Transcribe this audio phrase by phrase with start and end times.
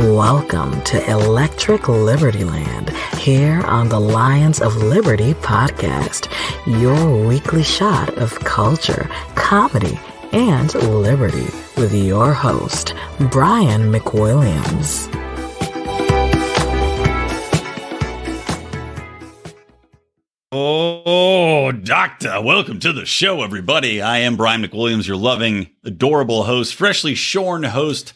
[0.00, 2.88] Welcome to Electric Liberty Land
[3.18, 6.26] here on the Lions of Liberty podcast,
[6.80, 10.00] your weekly shot of culture, comedy,
[10.32, 12.94] and liberty with your host,
[13.30, 15.14] Brian McWilliams.
[20.50, 24.00] Oh, doctor, welcome to the show, everybody.
[24.00, 28.14] I am Brian McWilliams, your loving, adorable host, freshly shorn host.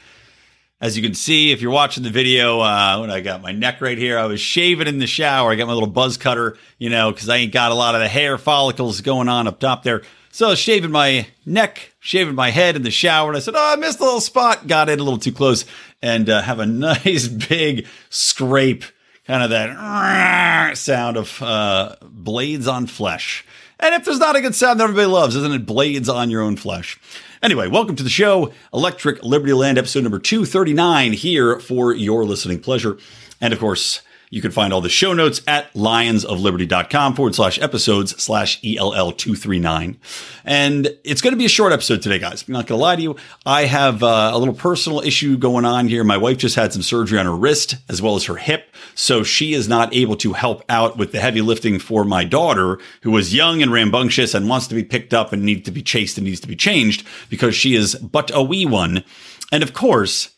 [0.84, 3.80] As you can see, if you're watching the video, uh, when I got my neck
[3.80, 5.50] right here, I was shaving in the shower.
[5.50, 8.02] I got my little buzz cutter, you know, because I ain't got a lot of
[8.02, 10.02] the hair follicles going on up top there.
[10.30, 13.54] So I was shaving my neck, shaving my head in the shower, and I said,
[13.56, 15.64] "Oh, I missed a little spot." Got in a little too close,
[16.02, 18.84] and uh, have a nice big scrape
[19.26, 23.46] kind of that sound of uh, blades on flesh.
[23.80, 26.42] And if there's not a good sound that everybody loves, isn't it blades on your
[26.42, 27.00] own flesh?
[27.44, 32.58] Anyway, welcome to the show, Electric Liberty Land, episode number 239, here for your listening
[32.58, 32.96] pleasure.
[33.38, 34.00] And of course,
[34.34, 39.96] you can find all the show notes at lionsofliberty.com forward slash episodes slash ELL239.
[40.44, 42.44] And it's going to be a short episode today, guys.
[42.48, 43.16] I'm not going to lie to you.
[43.46, 46.02] I have uh, a little personal issue going on here.
[46.02, 48.74] My wife just had some surgery on her wrist as well as her hip.
[48.96, 52.80] So she is not able to help out with the heavy lifting for my daughter,
[53.02, 55.82] who is young and rambunctious and wants to be picked up and needs to be
[55.82, 59.04] chased and needs to be changed because she is but a wee one.
[59.52, 60.30] And of course,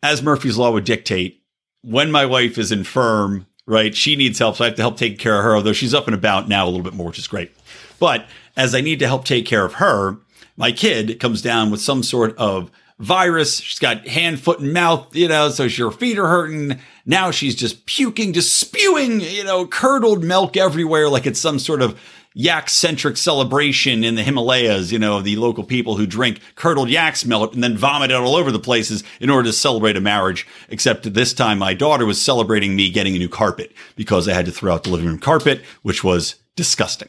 [0.00, 1.41] as Murphy's Law would dictate,
[1.82, 4.56] when my wife is infirm, right, she needs help.
[4.56, 6.64] So I have to help take care of her, although she's up and about now
[6.64, 7.52] a little bit more, which is great.
[7.98, 10.16] But as I need to help take care of her,
[10.56, 13.60] my kid comes down with some sort of virus.
[13.60, 16.78] She's got hand, foot, and mouth, you know, so her feet are hurting.
[17.04, 21.82] Now she's just puking, just spewing, you know, curdled milk everywhere like it's some sort
[21.82, 22.00] of
[22.34, 27.24] yak centric celebration in the Himalayas, you know, the local people who drink curdled yak's
[27.24, 30.46] milk and then vomit it all over the places in order to celebrate a marriage.
[30.68, 34.46] Except this time my daughter was celebrating me getting a new carpet because I had
[34.46, 37.08] to throw out the living room carpet, which was disgusting.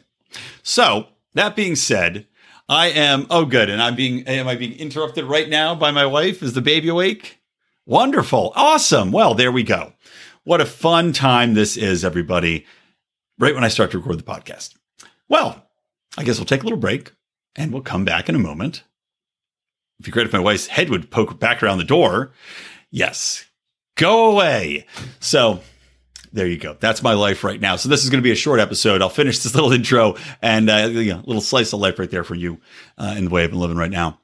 [0.62, 2.26] So that being said,
[2.68, 3.68] I am, oh good.
[3.68, 6.42] And I'm being, am I being interrupted right now by my wife?
[6.42, 7.40] Is the baby awake?
[7.86, 8.52] Wonderful.
[8.56, 9.12] Awesome.
[9.12, 9.92] Well, there we go.
[10.44, 12.66] What a fun time this is, everybody.
[13.38, 14.74] Right when I start to record the podcast.
[15.28, 15.66] Well,
[16.16, 17.12] I guess we'll take a little break
[17.56, 18.84] and we'll come back in a moment.
[19.98, 22.32] It'd be great if my wife's head would poke back around the door.
[22.90, 23.44] Yes,
[23.96, 24.86] go away.
[25.20, 25.60] So
[26.32, 26.76] there you go.
[26.78, 27.76] That's my life right now.
[27.76, 29.02] So this is going to be a short episode.
[29.02, 32.24] I'll finish this little intro and uh, you know, little slice of life right there
[32.24, 32.60] for you
[32.98, 34.20] uh, in the way I've been living right now.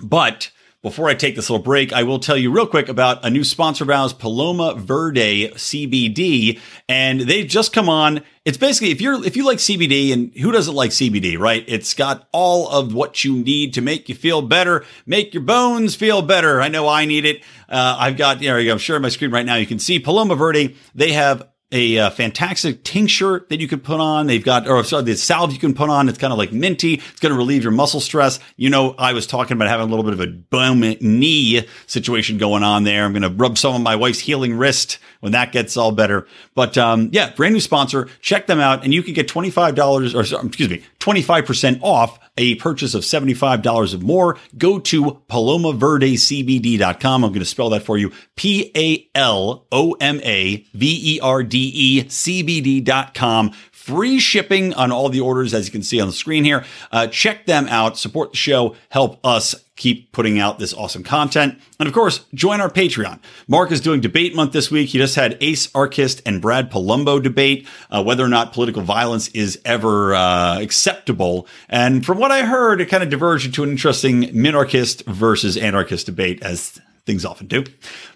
[0.00, 0.50] But
[0.82, 3.44] before I take this little break, I will tell you real quick about a new
[3.44, 8.22] sponsor of ours, Paloma Verde CBD, and they've just come on.
[8.44, 11.64] It's basically if you're if you like CBD, and who doesn't like CBD, right?
[11.68, 15.94] It's got all of what you need to make you feel better, make your bones
[15.94, 16.60] feel better.
[16.60, 17.42] I know I need it.
[17.68, 19.54] Uh, I've got, you know, I'm sharing my screen right now.
[19.54, 20.76] You can see Paloma Verde.
[20.96, 24.26] They have a uh, fantastic tincture that you could put on.
[24.26, 26.08] They've got, or sorry, the salve you can put on.
[26.08, 26.94] It's kind of like minty.
[26.94, 28.38] It's going to relieve your muscle stress.
[28.56, 32.36] You know, I was talking about having a little bit of a bum knee situation
[32.38, 33.04] going on there.
[33.04, 36.26] I'm going to rub some of my wife's healing wrist when that gets all better.
[36.54, 38.08] But um, yeah, brand new sponsor.
[38.20, 41.46] Check them out, and you can get twenty five dollars, or excuse me, twenty five
[41.46, 44.36] percent off a purchase of seventy five dollars or more.
[44.58, 47.24] Go to palomaverdecbd.com.
[47.24, 51.20] I'm going to spell that for you: P A L O M A V E
[51.20, 53.52] R D E C B D.com
[53.82, 56.64] free shipping on all the orders, as you can see on the screen here.
[56.92, 61.58] Uh, check them out, support the show, help us keep putting out this awesome content.
[61.80, 63.18] And of course, join our Patreon.
[63.48, 64.90] Mark is doing debate month this week.
[64.90, 69.26] He just had Ace Archist and Brad Polumbo debate uh, whether or not political violence
[69.28, 71.48] is ever uh, acceptable.
[71.68, 76.06] And from what I heard, it kind of diverged into an interesting minarchist versus anarchist
[76.06, 77.64] debate, as things often do.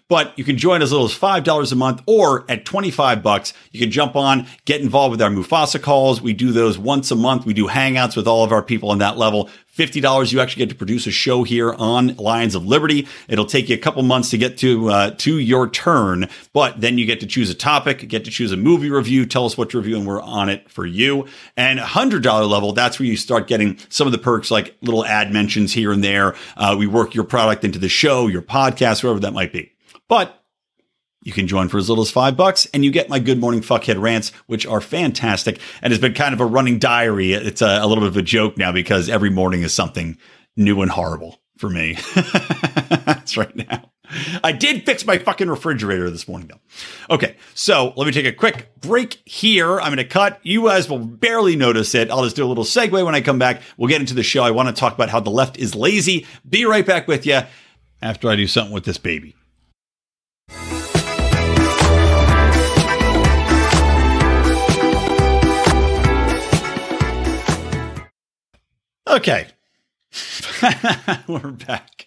[0.09, 3.81] But you can join as little as $5 a month or at 25 bucks, you
[3.81, 6.22] can jump on, get involved with our Mufasa calls.
[6.22, 7.44] We do those once a month.
[7.44, 9.50] We do hangouts with all of our people on that level.
[9.77, 13.06] $50, you actually get to produce a show here on Lions of Liberty.
[13.29, 16.97] It'll take you a couple months to get to, uh, to your turn, but then
[16.97, 19.70] you get to choose a topic, get to choose a movie review, tell us what
[19.70, 21.26] to review, and we're on it for you.
[21.58, 25.31] And $100 level, that's where you start getting some of the perks like little ad
[25.31, 26.35] mentions here and there.
[26.56, 29.75] Uh, we work your product into the show, your podcast, wherever that might be.
[30.08, 30.43] But
[31.23, 33.61] you can join for as little as five bucks, and you get my Good Morning
[33.61, 37.32] Fuckhead rants, which are fantastic and it's been kind of a running diary.
[37.32, 40.19] It's a, a little bit of a joke now because every morning is something
[40.56, 41.99] new and horrible for me.
[42.14, 43.91] That's right now.
[44.43, 47.14] I did fix my fucking refrigerator this morning, though.
[47.14, 49.81] Okay, so let me take a quick break here.
[49.81, 50.38] I'm going to cut.
[50.43, 52.11] You guys will barely notice it.
[52.11, 53.62] I'll just do a little segue when I come back.
[53.76, 54.44] We'll get into the show.
[54.44, 56.26] I want to talk about how the left is lazy.
[56.49, 57.41] Be right back with you
[58.00, 59.36] after I do something with this baby.
[69.08, 69.47] Okay.
[71.29, 72.06] We're back.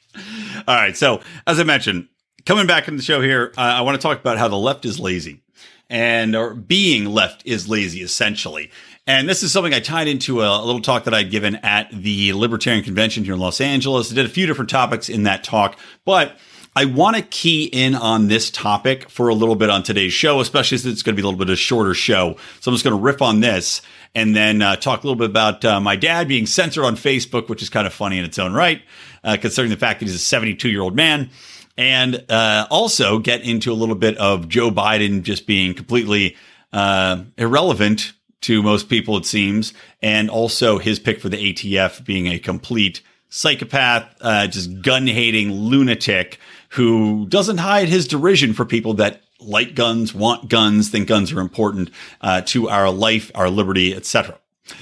[0.68, 0.98] All right.
[0.98, 2.10] So, as I mentioned,
[2.46, 4.84] coming back in the show here, uh, I want to talk about how the left
[4.84, 5.42] is lazy
[5.90, 8.70] and or being left is lazy essentially.
[9.08, 11.90] And this is something I tied into a, a, little talk that I'd given at
[11.92, 14.12] the Libertarian Convention here in Los Angeles.
[14.12, 16.38] I did a few different topics in that talk, but
[16.76, 20.40] I want to key in on this topic for a little bit on today's show,
[20.40, 22.38] especially since it's going to be a little bit of a shorter show.
[22.60, 23.82] So I'm just going to riff on this
[24.16, 27.50] and then uh, talk a little bit about uh, my dad being censored on Facebook,
[27.50, 28.82] which is kind of funny in its own right,
[29.24, 31.30] uh, considering the fact that he's a 72 year old man.
[31.78, 36.36] And uh, also get into a little bit of Joe Biden just being completely
[36.74, 42.28] uh, irrelevant to most people, it seems, and also his pick for the ATF being
[42.28, 44.14] a complete psychopath,
[44.50, 46.40] just gun hating lunatic
[46.70, 51.40] who doesn't hide his derision for people that like guns, want guns, think guns are
[51.40, 51.92] important
[52.22, 54.38] uh, to our life, our liberty, etc.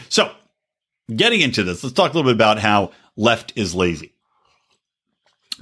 [0.10, 0.32] So,
[1.16, 4.14] getting into this, let's talk a little bit about how left is lazy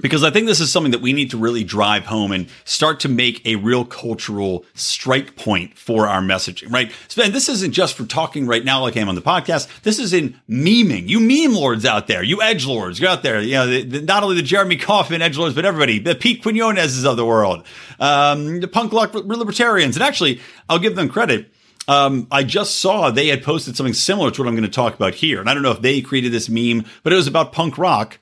[0.00, 3.00] because I think this is something that we need to really drive home and start
[3.00, 6.92] to make a real cultural strike point for our messaging, right?
[7.22, 9.68] And this isn't just for talking right now like I am on the podcast.
[9.82, 11.08] This is in memeing.
[11.08, 13.40] You meme lords out there, you edge lords, you're out there.
[13.40, 16.42] You know, the, the, not only the Jeremy Kauffman edge lords, but everybody, the Pete
[16.42, 17.66] Quinoneses of the world,
[17.98, 19.96] um, the punk rock libertarians.
[19.96, 21.52] And actually, I'll give them credit.
[21.88, 24.94] Um, I just saw they had posted something similar to what I'm going to talk
[24.94, 25.40] about here.
[25.40, 28.18] And I don't know if they created this meme, but it was about punk rock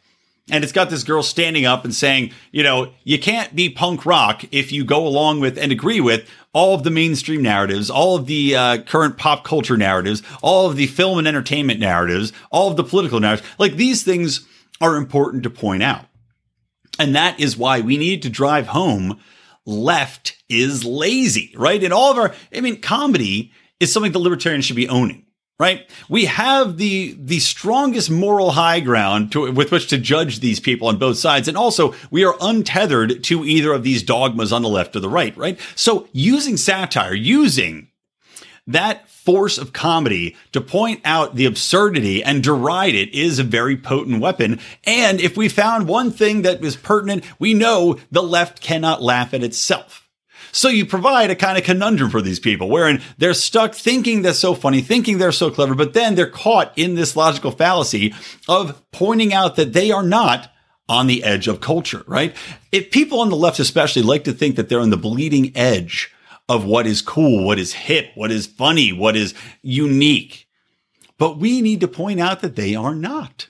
[0.50, 4.04] and it's got this girl standing up and saying, you know, you can't be punk
[4.04, 8.16] rock if you go along with and agree with all of the mainstream narratives, all
[8.16, 12.70] of the uh, current pop culture narratives, all of the film and entertainment narratives, all
[12.70, 13.48] of the political narratives.
[13.58, 14.46] Like these things
[14.80, 16.06] are important to point out.
[16.98, 19.18] And that is why we need to drive home
[19.64, 21.82] left is lazy, right?
[21.82, 23.50] And all of our, I mean, comedy
[23.80, 25.23] is something the libertarians should be owning
[25.58, 25.88] right?
[26.08, 30.88] We have the the strongest moral high ground to, with which to judge these people
[30.88, 34.68] on both sides, and also we are untethered to either of these dogmas on the
[34.68, 35.58] left or the right, right?
[35.74, 37.88] So using satire, using
[38.66, 43.76] that force of comedy to point out the absurdity and deride it is a very
[43.76, 44.60] potent weapon.
[44.84, 49.32] And if we found one thing that is pertinent, we know the left cannot laugh
[49.34, 50.03] at itself.
[50.54, 54.32] So you provide a kind of conundrum for these people wherein they're stuck thinking they're
[54.32, 58.14] so funny, thinking they're so clever, but then they're caught in this logical fallacy
[58.48, 60.52] of pointing out that they are not
[60.88, 62.36] on the edge of culture, right?
[62.70, 66.12] If people on the left especially like to think that they're on the bleeding edge
[66.48, 70.46] of what is cool, what is hip, what is funny, what is unique.
[71.18, 73.48] But we need to point out that they are not,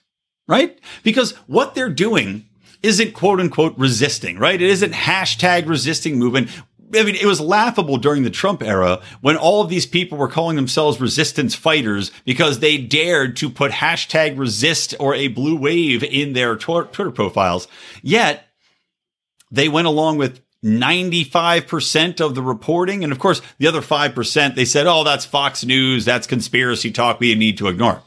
[0.48, 0.78] right?
[1.02, 2.46] Because what they're doing
[2.84, 4.60] isn't quote unquote resisting, right?
[4.60, 6.50] It isn't hashtag resisting movement.
[6.92, 10.28] I mean, it was laughable during the Trump era when all of these people were
[10.28, 16.02] calling themselves resistance fighters because they dared to put hashtag resist or a blue wave
[16.02, 17.68] in their Twitter profiles.
[18.02, 18.46] Yet
[19.50, 23.04] they went along with 95% of the reporting.
[23.04, 26.04] And of course, the other 5%, they said, oh, that's Fox News.
[26.04, 28.02] That's conspiracy talk we need to ignore.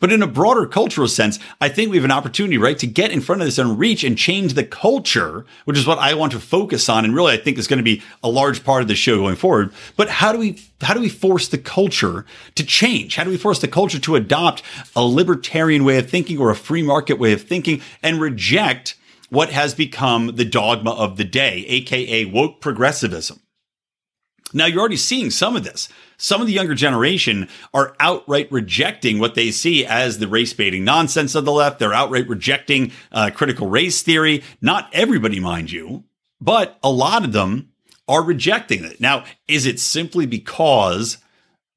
[0.00, 3.10] But in a broader cultural sense, I think we have an opportunity, right, to get
[3.10, 6.32] in front of this and reach and change the culture, which is what I want
[6.32, 7.04] to focus on.
[7.04, 9.36] And really, I think is going to be a large part of the show going
[9.36, 9.72] forward.
[9.96, 13.16] But how do we, how do we force the culture to change?
[13.16, 14.62] How do we force the culture to adopt
[14.94, 18.96] a libertarian way of thinking or a free market way of thinking and reject
[19.30, 23.40] what has become the dogma of the day, aka woke progressivism?
[24.52, 25.88] Now you're already seeing some of this.
[26.16, 30.84] Some of the younger generation are outright rejecting what they see as the race baiting
[30.84, 31.78] nonsense of the left.
[31.78, 34.42] They're outright rejecting uh, critical race theory.
[34.60, 36.04] Not everybody, mind you,
[36.40, 37.70] but a lot of them
[38.06, 39.00] are rejecting it.
[39.00, 41.18] Now, is it simply because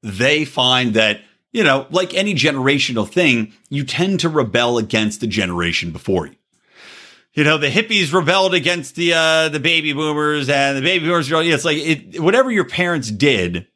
[0.02, 1.20] they find that,
[1.52, 6.34] you know, like any generational thing, you tend to rebel against the generation before you?
[7.38, 11.30] you know the hippies rebelled against the uh, the baby boomers and the baby boomers
[11.30, 13.68] it's like it, whatever your parents did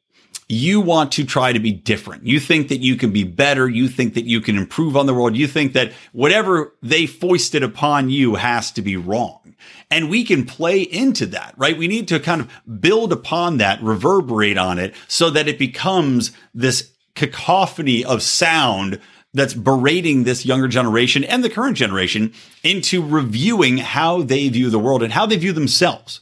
[0.53, 2.27] you want to try to be different.
[2.27, 3.71] You think that you can be better.
[3.71, 5.35] You think that you can improve on the world.
[5.35, 9.55] You think that whatever they foisted upon you has to be wrong.
[9.91, 11.79] And we can play into that, right?
[11.79, 16.33] We need to kind of build upon that, reverberate on it so that it becomes
[16.53, 19.01] this cacophony of sound
[19.33, 24.79] that's berating this younger generation and the current generation into reviewing how they view the
[24.79, 26.21] world and how they view themselves.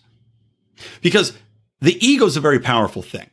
[1.03, 1.37] Because
[1.81, 3.29] the ego is a very powerful thing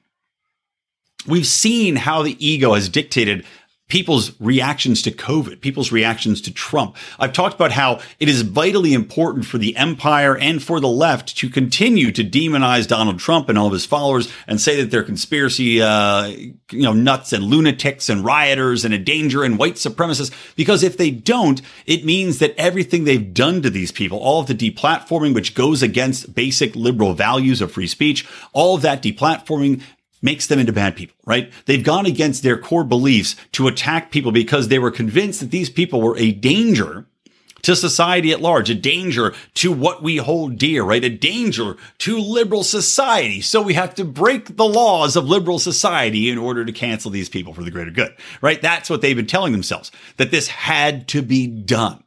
[1.27, 3.45] we've seen how the ego has dictated
[3.89, 6.97] people's reactions to COVID, people's reactions to Trump.
[7.19, 11.37] I've talked about how it is vitally important for the empire and for the left
[11.37, 15.03] to continue to demonize Donald Trump and all of his followers and say that they're
[15.03, 20.33] conspiracy, uh, you know, nuts and lunatics and rioters and a danger and white supremacists.
[20.57, 24.47] Because if they don't, it means that everything they've done to these people, all of
[24.47, 29.81] the deplatforming, which goes against basic liberal values of free speech, all of that deplatforming
[30.21, 31.51] makes them into bad people, right?
[31.65, 35.69] They've gone against their core beliefs to attack people because they were convinced that these
[35.69, 37.05] people were a danger
[37.63, 41.03] to society at large, a danger to what we hold dear, right?
[41.03, 43.41] A danger to liberal society.
[43.41, 47.29] So we have to break the laws of liberal society in order to cancel these
[47.29, 48.61] people for the greater good, right?
[48.61, 52.03] That's what they've been telling themselves, that this had to be done.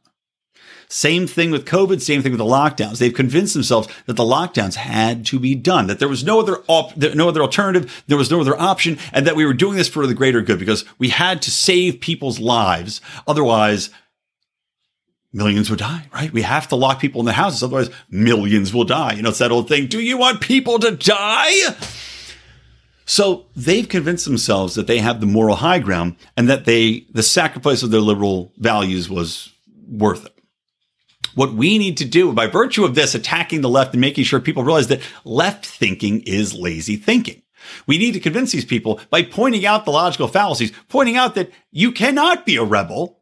[0.91, 2.97] Same thing with COVID, same thing with the lockdowns.
[2.97, 6.57] They've convinced themselves that the lockdowns had to be done, that there was no other
[6.67, 9.87] op- no other alternative, there was no other option, and that we were doing this
[9.87, 12.99] for the greater good because we had to save people's lives.
[13.25, 13.89] Otherwise,
[15.31, 16.33] millions would die, right?
[16.33, 19.13] We have to lock people in the houses, otherwise millions will die.
[19.13, 19.87] You know, it's that old thing.
[19.87, 21.73] Do you want people to die?
[23.05, 27.23] So they've convinced themselves that they have the moral high ground and that they, the
[27.23, 29.53] sacrifice of their liberal values was
[29.87, 30.40] worth it.
[31.35, 34.39] What we need to do by virtue of this attacking the left and making sure
[34.39, 37.41] people realize that left thinking is lazy thinking.
[37.87, 41.51] We need to convince these people by pointing out the logical fallacies, pointing out that
[41.71, 43.19] you cannot be a rebel.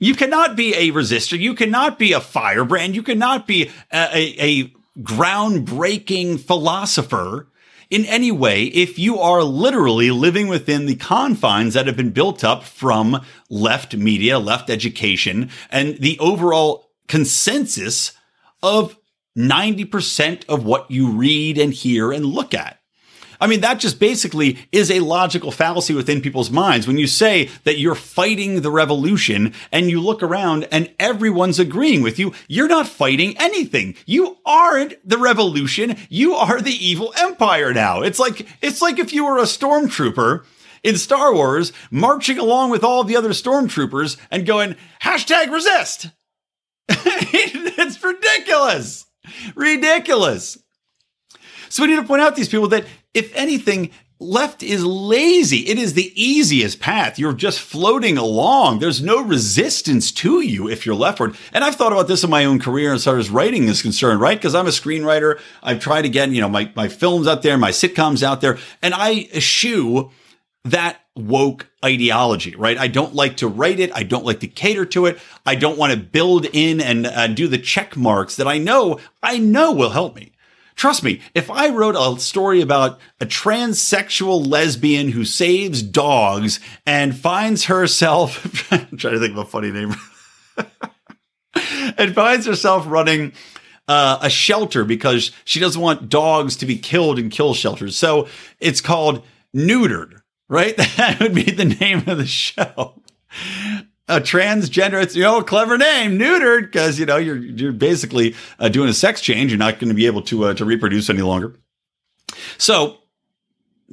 [0.00, 1.38] You cannot be a resistor.
[1.38, 2.96] You cannot be a firebrand.
[2.96, 7.48] You cannot be a, a, a groundbreaking philosopher
[7.90, 12.42] in any way if you are literally living within the confines that have been built
[12.42, 18.14] up from left media, left education, and the overall consensus
[18.62, 18.96] of
[19.36, 22.78] 90% of what you read and hear and look at.
[23.38, 26.86] I mean, that just basically is a logical fallacy within people's minds.
[26.86, 32.00] When you say that you're fighting the revolution and you look around and everyone's agreeing
[32.00, 33.94] with you, you're not fighting anything.
[34.06, 35.98] You aren't the revolution.
[36.08, 38.00] You are the evil empire now.
[38.00, 40.46] It's like, it's like if you were a stormtrooper
[40.82, 46.08] in Star Wars marching along with all the other stormtroopers and going, hashtag resist.
[46.88, 49.06] it's ridiculous.
[49.54, 50.58] Ridiculous.
[51.68, 52.84] So we need to point out these people that
[53.14, 53.90] if anything,
[54.22, 55.68] left is lazy.
[55.68, 57.18] It is the easiest path.
[57.18, 58.78] You're just floating along.
[58.78, 61.36] There's no resistance to you if you're leftward.
[61.52, 64.20] And I've thought about this in my own career as far as writing is concerned,
[64.20, 64.38] right?
[64.38, 65.40] Because I'm a screenwriter.
[65.62, 68.58] I've tried to get, you know, my, my films out there, my sitcoms out there,
[68.80, 70.10] and I eschew
[70.64, 72.78] that woke ideology, right?
[72.78, 73.90] I don't like to write it.
[73.94, 75.18] I don't like to cater to it.
[75.44, 78.98] I don't want to build in and uh, do the check marks that I know,
[79.22, 80.32] I know will help me.
[80.74, 87.14] Trust me, if I wrote a story about a transsexual lesbian who saves dogs and
[87.14, 89.94] finds herself, I'm trying to think of a funny name,
[91.98, 93.32] and finds herself running
[93.86, 97.96] uh, a shelter because she doesn't want dogs to be killed in kill shelters.
[97.96, 98.28] So
[98.58, 99.22] it's called
[99.54, 100.74] neutered right?
[100.96, 103.02] That would be the name of the show.
[104.08, 108.34] A transgender, it's you know, a clever name, neutered, because you know you're you're basically
[108.58, 109.50] uh, doing a sex change.
[109.50, 111.54] You're not going to be able to uh, to reproduce any longer.
[112.58, 112.98] So,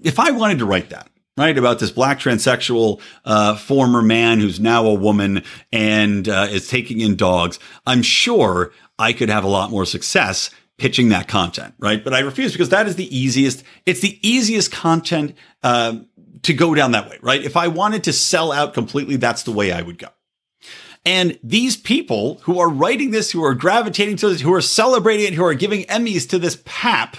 [0.04, 4.60] if I wanted to write that, right, about this black transsexual uh, former man who's
[4.60, 9.48] now a woman and uh, is taking in dogs, I'm sure I could have a
[9.50, 12.04] lot more success pitching that content, right?
[12.04, 13.64] But I refuse because that is the easiest.
[13.86, 16.00] It's the easiest content uh,
[16.44, 17.44] to go down that way, right?
[17.44, 20.08] If I wanted to sell out completely, that's the way I would go.
[21.06, 25.28] And these people who are writing this, who are gravitating to this, who are celebrating
[25.28, 27.18] it, who are giving Emmys to this pap,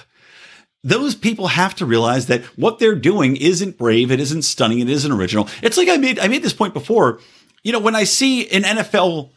[0.82, 4.88] those people have to realize that what they're doing isn't brave, it isn't stunning, it
[4.88, 5.48] isn't original.
[5.62, 7.20] It's like I made I made this point before.
[7.62, 9.30] You know, when I see an NFL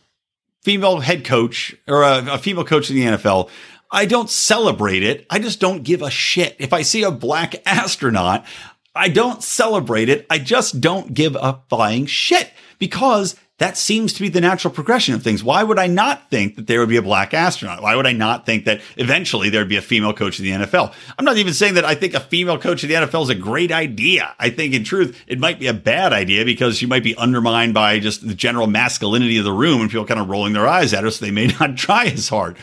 [0.61, 3.49] female head coach or a, a female coach in the NFL,
[3.91, 5.25] I don't celebrate it.
[5.29, 6.55] I just don't give a shit.
[6.59, 8.45] If I see a black astronaut,
[8.95, 10.25] I don't celebrate it.
[10.29, 15.15] I just don't give a flying shit because that seems to be the natural progression
[15.15, 15.43] of things.
[15.43, 17.81] Why would I not think that there would be a black astronaut?
[17.81, 20.93] Why would I not think that eventually there'd be a female coach in the NFL?
[21.17, 23.35] I'm not even saying that I think a female coach in the NFL is a
[23.35, 24.35] great idea.
[24.39, 27.73] I think in truth, it might be a bad idea because she might be undermined
[27.73, 30.93] by just the general masculinity of the room and people kind of rolling their eyes
[30.93, 31.11] at her.
[31.11, 32.57] So they may not try as hard.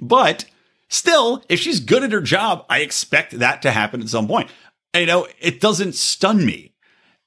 [0.00, 0.44] But
[0.88, 4.50] still, if she's good at her job, I expect that to happen at some point
[4.94, 6.74] you know, it doesn't stun me,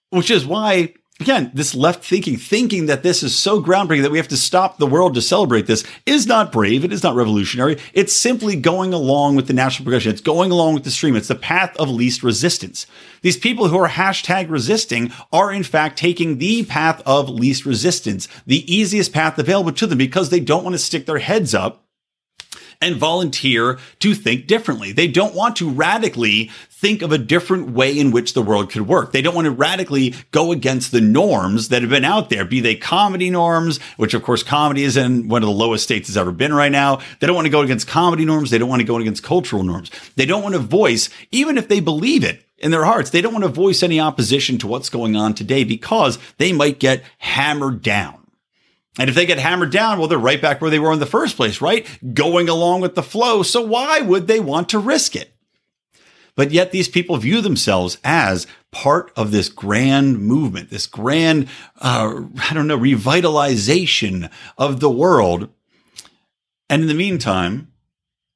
[0.09, 4.17] which is why again, this left thinking, thinking that this is so groundbreaking that we
[4.17, 6.83] have to stop the world to celebrate this is not brave.
[6.83, 7.77] It is not revolutionary.
[7.93, 10.11] It's simply going along with the national progression.
[10.11, 11.15] It's going along with the stream.
[11.15, 12.85] It's the path of least resistance.
[13.21, 18.27] These people who are hashtag resisting are in fact taking the path of least resistance,
[18.45, 21.86] the easiest path available to them because they don't want to stick their heads up
[22.81, 24.91] and volunteer to think differently.
[24.91, 28.87] They don't want to radically think of a different way in which the world could
[28.87, 29.11] work.
[29.11, 32.59] They don't want to radically go against the norms that have been out there, be
[32.59, 36.17] they comedy norms, which of course comedy is in one of the lowest states it's
[36.17, 36.99] ever been right now.
[37.19, 38.51] They don't want to go against comedy norms.
[38.51, 39.89] They don't want to go against cultural norms.
[40.15, 43.09] They don't want to voice, even if they believe it, in their hearts.
[43.09, 46.79] They don't want to voice any opposition to what's going on today because they might
[46.79, 48.16] get hammered down.
[48.99, 51.05] And if they get hammered down, well, they're right back where they were in the
[51.05, 51.85] first place, right?
[52.13, 53.43] Going along with the flow.
[53.43, 55.33] So why would they want to risk it?
[56.35, 61.47] But yet these people view themselves as part of this grand movement, this grand,
[61.81, 65.49] uh, I don't know, revitalization of the world.
[66.69, 67.71] And in the meantime,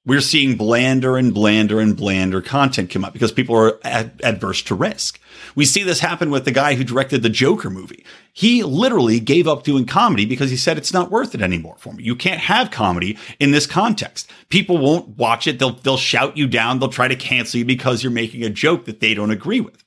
[0.03, 4.63] we're seeing blander and blander and blander content come up because people are ad- adverse
[4.63, 5.19] to risk.
[5.55, 8.05] We see this happen with the guy who directed the Joker movie.
[8.33, 11.93] He literally gave up doing comedy because he said it's not worth it anymore for
[11.93, 12.03] me.
[12.03, 14.31] You can't have comedy in this context.
[14.49, 15.59] People won't watch it.
[15.59, 16.79] They'll they'll shout you down.
[16.79, 19.83] They'll try to cancel you because you're making a joke that they don't agree with.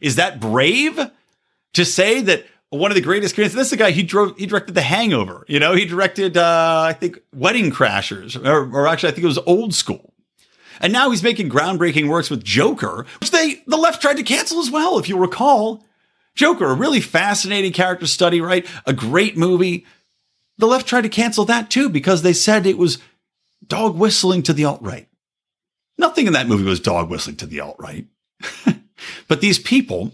[0.00, 0.98] Is that brave
[1.72, 3.54] to say that one of the greatest comedians.
[3.54, 4.36] This is the guy he drove.
[4.36, 5.44] He directed The Hangover.
[5.48, 9.28] You know, he directed uh, I think Wedding Crashers, or, or actually I think it
[9.28, 10.13] was Old School.
[10.80, 14.60] And now he's making groundbreaking works with Joker, which they the left tried to cancel
[14.60, 15.84] as well, if you recall.
[16.34, 18.66] Joker, a really fascinating character study, right?
[18.86, 19.86] A great movie.
[20.58, 22.98] The left tried to cancel that too because they said it was
[23.66, 25.08] dog whistling to the alt right.
[25.96, 28.06] Nothing in that movie was dog whistling to the alt right.
[29.28, 30.12] but these people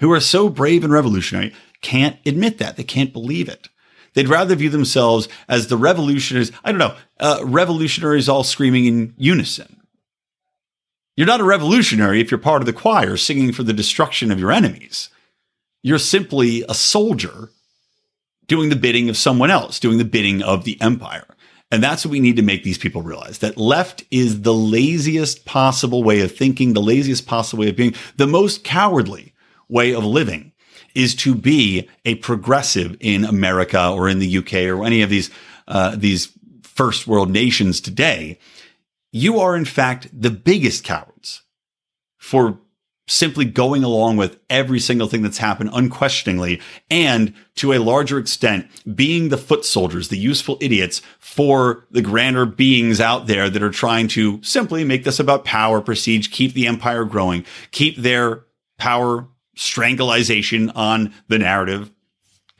[0.00, 2.76] who are so brave and revolutionary can't admit that.
[2.76, 3.68] They can't believe it.
[4.14, 6.50] They'd rather view themselves as the revolutionaries.
[6.64, 9.77] I don't know, uh, revolutionaries all screaming in unison.
[11.18, 14.38] You're not a revolutionary if you're part of the choir singing for the destruction of
[14.38, 15.10] your enemies.
[15.82, 17.50] You're simply a soldier
[18.46, 21.26] doing the bidding of someone else, doing the bidding of the empire.
[21.72, 25.44] And that's what we need to make these people realize that left is the laziest
[25.44, 29.34] possible way of thinking, the laziest possible way of being, the most cowardly
[29.68, 30.52] way of living
[30.94, 35.30] is to be a progressive in America or in the UK or any of these
[35.66, 38.38] uh, these first world nations today.
[39.12, 41.42] You are in fact the biggest cowards
[42.18, 42.58] for
[43.06, 48.66] simply going along with every single thing that's happened unquestioningly and to a larger extent
[48.94, 53.70] being the foot soldiers the useful idiots for the grander beings out there that are
[53.70, 58.44] trying to simply make this about power prestige keep the empire growing keep their
[58.76, 59.26] power
[59.58, 61.90] strangulation on the narrative.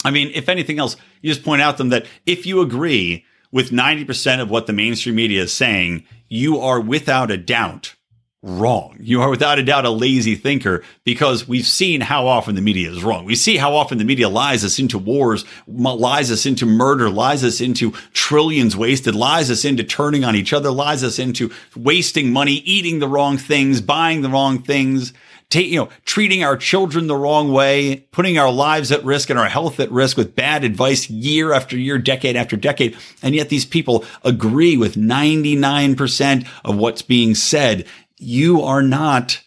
[0.05, 3.71] I mean, if anything else, you just point out them that if you agree with
[3.71, 7.95] 90% of what the mainstream media is saying, you are without a doubt
[8.43, 8.97] wrong.
[9.01, 12.89] You are without a doubt a lazy thinker because we've seen how often the media
[12.91, 13.25] is wrong.
[13.25, 17.43] We see how often the media lies us into wars, lies us into murder, lies
[17.43, 22.33] us into trillions wasted, lies us into turning on each other, lies us into wasting
[22.33, 25.13] money, eating the wrong things, buying the wrong things
[25.51, 29.39] take, you know, treating our children the wrong way, putting our lives at risk and
[29.39, 32.97] our health at risk with bad advice year after year, decade after decade.
[33.23, 37.87] And yet these people agree with 99% of what's being said.
[38.19, 39.43] You are not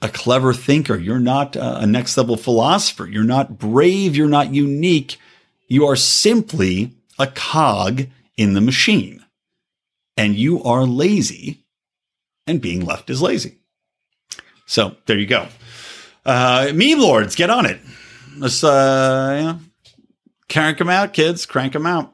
[0.00, 0.96] a clever thinker.
[0.96, 3.06] You're not a next level philosopher.
[3.06, 4.16] You're not brave.
[4.16, 5.18] You're not unique.
[5.68, 8.06] You are simply a cog
[8.36, 9.24] in the machine.
[10.16, 11.64] And you are lazy,
[12.44, 13.57] and being left is lazy.
[14.68, 15.48] So there you go.
[16.26, 17.80] Uh, meme lords, get on it.
[18.36, 19.56] Let's uh,
[20.48, 21.46] crank them out, kids.
[21.46, 22.12] Crank them out.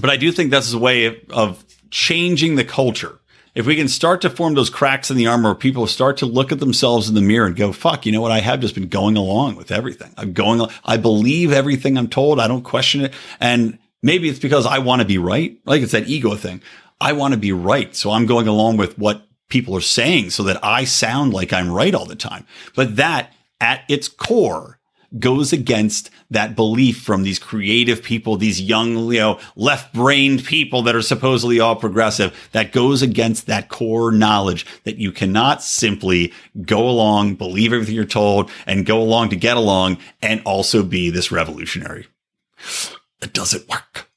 [0.00, 3.20] But I do think this is a way of, of changing the culture.
[3.54, 6.52] If we can start to form those cracks in the armor, people start to look
[6.52, 8.32] at themselves in the mirror and go, "Fuck, you know what?
[8.32, 10.12] I have just been going along with everything.
[10.16, 10.66] I'm going.
[10.84, 12.40] I believe everything I'm told.
[12.40, 13.12] I don't question it.
[13.40, 15.58] And maybe it's because I want to be right.
[15.66, 16.62] Like it's that ego thing.
[17.00, 20.42] I want to be right, so I'm going along with what people are saying so
[20.44, 22.46] that I sound like I'm right all the time.
[22.74, 24.78] But that at its core
[25.18, 30.82] goes against that belief from these creative people, these young, you know, left brained people
[30.82, 32.48] that are supposedly all progressive.
[32.52, 38.04] That goes against that core knowledge that you cannot simply go along, believe everything you're
[38.04, 42.06] told and go along to get along and also be this revolutionary.
[43.22, 44.10] It doesn't work.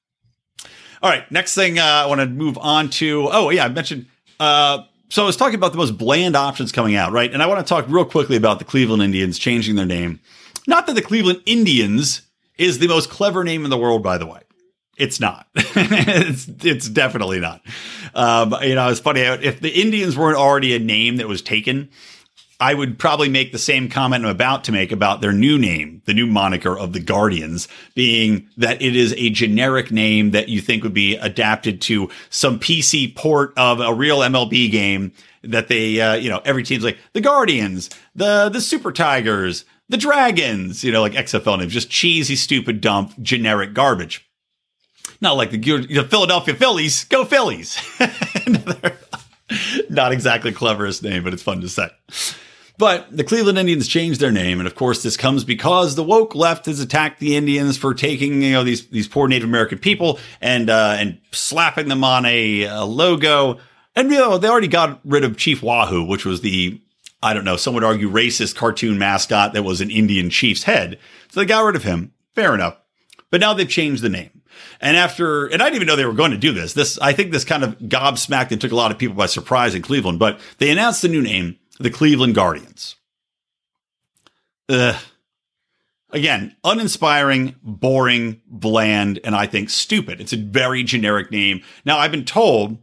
[1.02, 1.30] All right.
[1.32, 3.30] Next thing uh, I want to move on to.
[3.32, 3.66] Oh, yeah.
[3.66, 4.08] I mentioned,
[4.40, 7.32] uh, so I was talking about the most bland options coming out, right?
[7.32, 10.22] And I want to talk real quickly about the Cleveland Indians changing their name
[10.68, 12.22] Not that the Cleveland Indians
[12.58, 14.40] is the most clever name in the world, by the way.
[14.98, 15.48] It's not.
[15.56, 17.62] it's it's definitely not.
[18.14, 21.90] Um, you know, it's funny if the Indians weren't already a name that was taken.
[22.62, 26.04] I would probably make the same comment I'm about to make about their new name,
[26.06, 30.62] the new moniker of the Guardians, being that it is a generic name that you
[30.62, 36.00] think would be adapted to some PC port of a real MLB game that they,
[36.00, 40.92] uh, you know, every team's like the Guardians, the the Super Tigers, the Dragons, you
[40.92, 44.30] know, like XFL names, just cheesy, stupid, dumb, generic garbage.
[45.20, 47.80] Not like the, the Philadelphia Phillies, go Phillies.
[49.90, 51.90] Not exactly cleverest name, but it's fun to say.
[52.82, 56.34] But the Cleveland Indians changed their name, and of course, this comes because the woke
[56.34, 60.18] left has attacked the Indians for taking you know these these poor Native American people
[60.42, 63.60] and uh, and slapping them on a, a logo.
[63.96, 66.82] And you know they already got rid of Chief Wahoo, which was the
[67.22, 70.98] I don't know, some would argue racist cartoon mascot that was an Indian chief's head.
[71.30, 72.12] So they got rid of him.
[72.34, 72.78] Fair enough.
[73.30, 74.42] But now they've changed the name.
[74.82, 76.74] And after, and I didn't even know they were going to do this.
[76.74, 79.76] This, I think this kind of gobsmacked and took a lot of people by surprise
[79.76, 82.96] in Cleveland, but they announced the new name the Cleveland Guardians.
[84.70, 84.96] Ugh.
[86.14, 90.20] Again, uninspiring, boring, bland, and I think stupid.
[90.20, 91.64] It's a very generic name.
[91.86, 92.78] Now, I've been told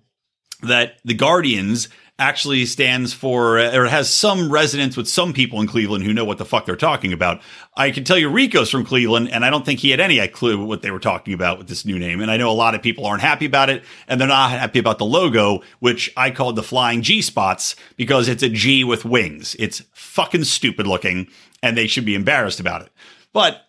[0.63, 6.03] that the Guardians actually stands for or has some resonance with some people in Cleveland
[6.03, 7.41] who know what the fuck they're talking about.
[7.77, 10.65] I can tell you Rico's from Cleveland, and I don't think he had any clue
[10.65, 12.21] what they were talking about with this new name.
[12.21, 14.81] And I know a lot of people aren't happy about it, and they're not happy
[14.81, 19.05] about the logo, which I called the flying G spots because it's a G with
[19.05, 19.55] wings.
[19.59, 21.29] It's fucking stupid looking,
[21.63, 22.91] and they should be embarrassed about it.
[23.33, 23.65] But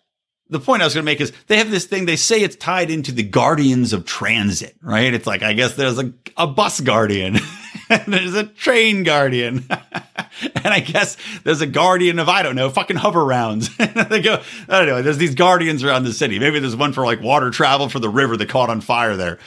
[0.48, 2.06] the point I was going to make is they have this thing.
[2.06, 5.14] They say it's tied into the guardians of transit, right?
[5.14, 7.38] It's like, I guess there's a, a bus guardian.
[8.06, 9.66] there's a train guardian.
[9.70, 13.74] and I guess there's a guardian of, I don't know, fucking hover rounds.
[13.78, 16.38] they go, I don't know, there's these guardians around the city.
[16.38, 19.38] Maybe there's one for like water travel for the river that caught on fire there.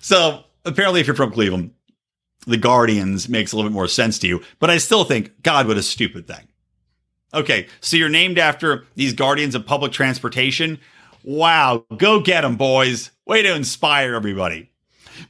[0.00, 1.72] So apparently, if you're from Cleveland,
[2.46, 4.42] the Guardians makes a little bit more sense to you.
[4.58, 6.48] But I still think, God, what a stupid thing.
[7.32, 10.78] Okay, so you're named after these guardians of public transportation.
[11.24, 13.10] Wow, go get them, boys.
[13.24, 14.71] Way to inspire everybody.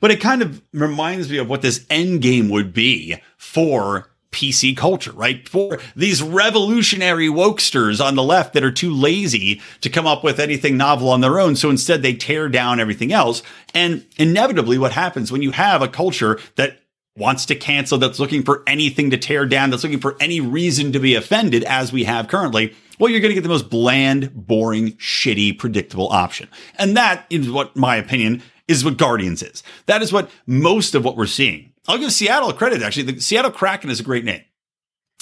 [0.00, 4.74] But it kind of reminds me of what this end game would be for PC
[4.76, 5.46] culture, right?
[5.48, 10.40] For these revolutionary wokesters on the left that are too lazy to come up with
[10.40, 11.54] anything novel on their own.
[11.54, 13.42] So instead they tear down everything else.
[13.74, 16.78] And inevitably what happens when you have a culture that
[17.14, 20.92] wants to cancel, that's looking for anything to tear down, that's looking for any reason
[20.92, 24.32] to be offended as we have currently, well, you're going to get the most bland,
[24.34, 26.48] boring, shitty, predictable option.
[26.78, 29.62] And that is what my opinion is what Guardians is.
[29.86, 31.72] That is what most of what we're seeing.
[31.88, 33.12] I'll give Seattle credit, actually.
[33.12, 34.42] The Seattle Kraken is a great name,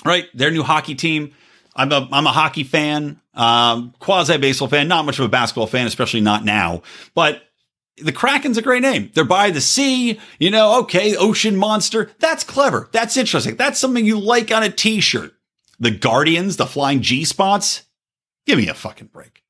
[0.05, 0.27] right?
[0.35, 1.33] Their new hockey team.
[1.77, 5.69] I'm a, I'm a hockey fan, um, quasi baseball fan, not much of a basketball
[5.69, 6.83] fan, especially not now.
[7.15, 7.43] But
[7.97, 9.11] the Kraken's a great name.
[9.15, 12.11] They're by the sea, you know, okay, ocean monster.
[12.19, 12.89] That's clever.
[12.93, 13.57] That's interesting.
[13.57, 15.33] That's something you like on a t shirt.
[15.79, 17.85] The Guardians, the flying G spots.
[18.47, 19.43] Give me a fucking break.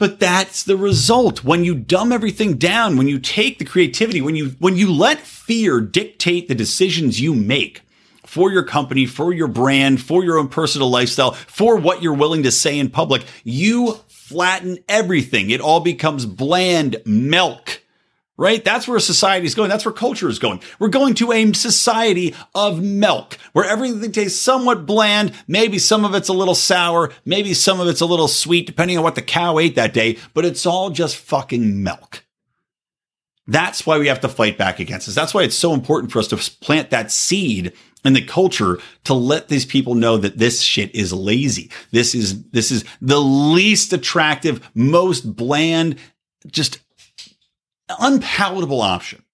[0.00, 4.34] But that's the result when you dumb everything down, when you take the creativity, when
[4.34, 7.82] you when you let fear dictate the decisions you make
[8.24, 12.44] for your company, for your brand, for your own personal lifestyle, for what you're willing
[12.44, 15.50] to say in public, you flatten everything.
[15.50, 17.82] It all becomes bland milk
[18.40, 18.64] right?
[18.64, 19.68] That's where society is going.
[19.68, 20.62] That's where culture is going.
[20.78, 25.34] We're going to a society of milk where everything tastes somewhat bland.
[25.46, 27.12] Maybe some of it's a little sour.
[27.26, 30.16] Maybe some of it's a little sweet, depending on what the cow ate that day,
[30.32, 32.24] but it's all just fucking milk.
[33.46, 35.14] That's why we have to fight back against this.
[35.14, 37.74] That's why it's so important for us to plant that seed
[38.06, 41.70] in the culture to let these people know that this shit is lazy.
[41.90, 45.96] This is, this is the least attractive, most bland,
[46.46, 46.78] just
[47.98, 49.24] unpalatable option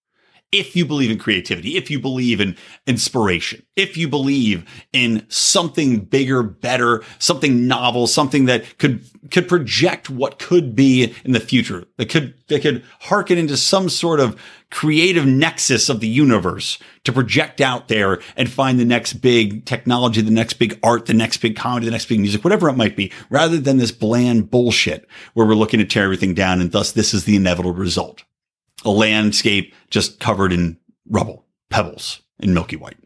[0.53, 5.99] if you believe in creativity, if you believe in inspiration, if you believe in something
[5.99, 11.85] bigger, better, something novel, something that could could project what could be in the future,
[11.97, 14.40] that could that could harken into some sort of
[14.71, 20.21] creative nexus of the universe to project out there and find the next big technology,
[20.21, 22.97] the next big art, the next big comedy, the next big music, whatever it might
[22.97, 26.92] be, rather than this bland bullshit where we're looking to tear everything down and thus
[26.92, 28.23] this is the inevitable result
[28.87, 32.96] a landscape just covered in rubble, pebbles, and milky white.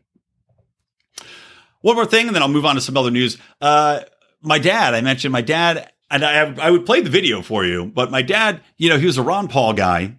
[1.80, 3.38] One more thing, and then I'll move on to some other news.
[3.60, 4.00] Uh,
[4.42, 7.86] my dad, I mentioned my dad, and I, I would play the video for you,
[7.86, 10.16] but my dad, you know, he was a Ron Paul guy.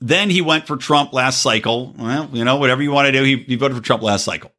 [0.00, 1.94] Then he went for Trump last cycle.
[1.98, 4.52] Well, you know, whatever you want to do, he, he voted for Trump last cycle.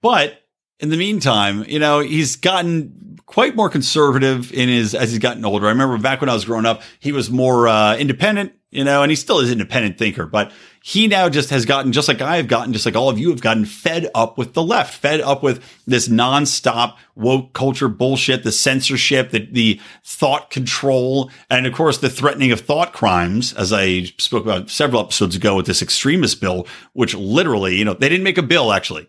[0.00, 0.42] But
[0.80, 5.44] in the meantime, you know, he's gotten quite more conservative in his as he's gotten
[5.44, 5.66] older.
[5.66, 9.02] I remember back when I was growing up, he was more uh, independent, you know,
[9.02, 10.50] and he still is an independent thinker, but
[10.82, 13.28] he now just has gotten, just like I have gotten, just like all of you
[13.28, 18.44] have gotten fed up with the left, fed up with this nonstop woke culture bullshit,
[18.44, 23.74] the censorship, the, the thought control, and of course the threatening of thought crimes, as
[23.74, 28.08] I spoke about several episodes ago with this extremist bill, which literally, you know, they
[28.08, 29.06] didn't make a bill actually.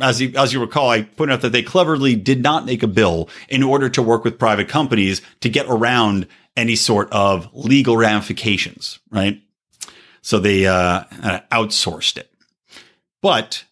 [0.00, 2.86] As you, as you recall, I pointed out that they cleverly did not make a
[2.86, 7.96] bill in order to work with private companies to get around any sort of legal
[7.96, 9.40] ramifications, right?
[10.22, 11.04] So they uh,
[11.50, 12.30] outsourced it.
[13.22, 13.64] But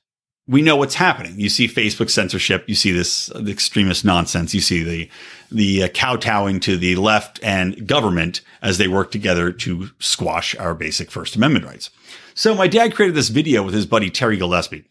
[0.46, 1.38] we know what's happening.
[1.38, 2.64] You see Facebook censorship.
[2.68, 4.54] You see this uh, extremist nonsense.
[4.54, 5.10] You see the
[5.50, 10.74] the uh, kowtowing to the left and government as they work together to squash our
[10.74, 11.90] basic First Amendment rights.
[12.34, 14.84] So my dad created this video with his buddy Terry Gillespie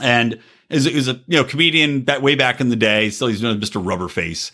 [0.00, 3.10] and is, a you know comedian way back in the day.
[3.10, 3.82] Still, he's known as Mr.
[3.82, 4.50] Rubberface.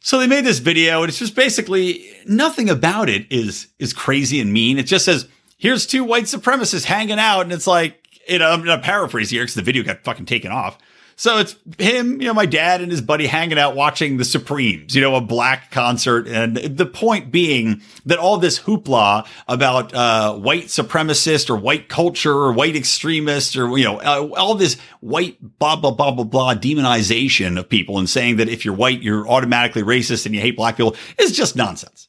[0.00, 4.40] So they made this video, and it's just basically nothing about it is is crazy
[4.40, 4.78] and mean.
[4.78, 5.28] It just says
[5.58, 9.42] here's two white supremacists hanging out, and it's like you know I'm gonna paraphrase here
[9.42, 10.78] because the video got fucking taken off.
[11.18, 14.94] So it's him, you know, my dad and his buddy hanging out watching the Supremes,
[14.94, 16.28] you know, a black concert.
[16.28, 22.34] And the point being that all this hoopla about uh, white supremacist or white culture
[22.34, 26.54] or white extremist or, you know, uh, all this white blah, blah, blah, blah, blah
[26.54, 30.56] demonization of people and saying that if you're white, you're automatically racist and you hate
[30.56, 32.08] black people is just nonsense.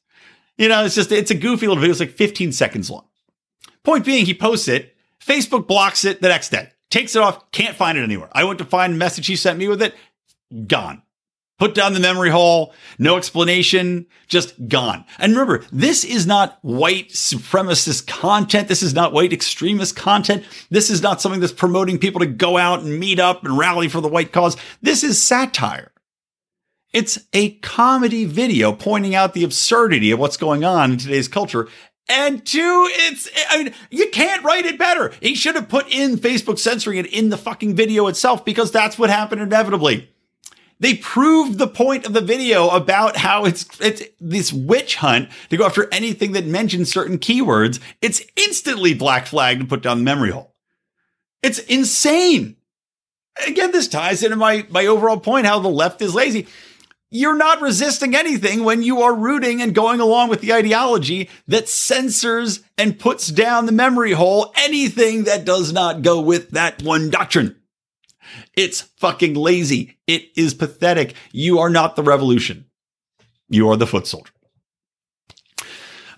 [0.57, 1.91] You know, it's just, it's a goofy little video.
[1.91, 3.05] It's like 15 seconds long.
[3.83, 4.95] Point being, he posts it.
[5.25, 8.29] Facebook blocks it the next day takes it off, can't find it anywhere.
[8.31, 9.93] I went to find the message he sent me with it,
[10.65, 11.03] gone.
[11.59, 15.05] Put down the memory hole, no explanation, just gone.
[15.17, 18.67] And remember, this is not white supremacist content.
[18.67, 20.43] This is not white extremist content.
[20.69, 23.89] This is not something that's promoting people to go out and meet up and rally
[23.89, 24.55] for the white cause.
[24.81, 25.91] This is satire.
[26.93, 31.67] It's a comedy video pointing out the absurdity of what's going on in today's culture
[32.09, 35.13] and two, it's, I mean, you can't write it better.
[35.21, 38.97] He should have put in Facebook censoring it in the fucking video itself because that's
[38.97, 40.09] what happened inevitably.
[40.79, 45.57] They proved the point of the video about how it's, it's this witch hunt to
[45.57, 47.79] go after anything that mentions certain keywords.
[48.01, 50.53] It's instantly black flagged and put down the memory hole.
[51.41, 52.57] It's insane.
[53.45, 56.47] Again, this ties into my, my overall point how the left is lazy
[57.09, 61.69] you're not resisting anything when you are rooting and going along with the ideology that
[61.69, 67.09] censors and puts down the memory hole anything that does not go with that one
[67.09, 67.55] doctrine.
[68.55, 69.97] It's fucking lazy.
[70.05, 71.13] It is pathetic.
[71.31, 72.65] You are not the revolution.
[73.49, 74.31] You are the foot soldier.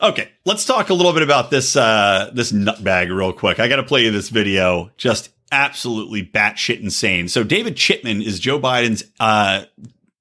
[0.01, 3.59] Okay, let's talk a little bit about this uh, this nutbag real quick.
[3.59, 4.91] I got to play you this video.
[4.97, 7.27] Just absolutely batshit insane.
[7.27, 9.65] So David Chipman is Joe Biden's uh,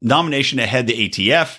[0.01, 1.59] nomination ahead the ATF.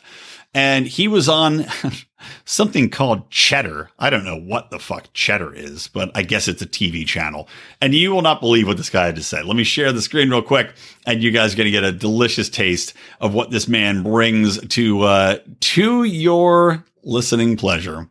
[0.54, 1.66] And he was on
[2.46, 3.90] something called Cheddar.
[4.00, 7.48] I don't know what the fuck Cheddar is, but I guess it's a TV channel.
[7.82, 9.44] And you will not believe what this guy had to say.
[9.44, 10.74] Let me share the screen real quick,
[11.06, 14.60] and you guys are going to get a delicious taste of what this man brings
[14.70, 18.10] to uh, to your listening pleasure.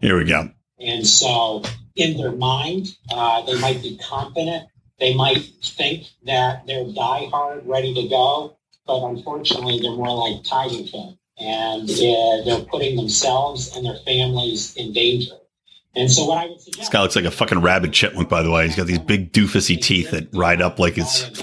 [0.00, 0.50] Here we go.
[0.78, 1.62] And so,
[1.94, 4.68] in their mind, uh, they might be confident.
[4.98, 10.82] They might think that they're diehard, ready to go but unfortunately, they're more like Tiger
[10.84, 15.32] King, and uh, they're putting themselves and their families in danger.
[15.94, 16.80] And so, what I would suggest.
[16.80, 18.66] This guy looks like a fucking rabid chipmunk, by the way.
[18.66, 21.40] He's got these big doofusy teeth that ride up like it's.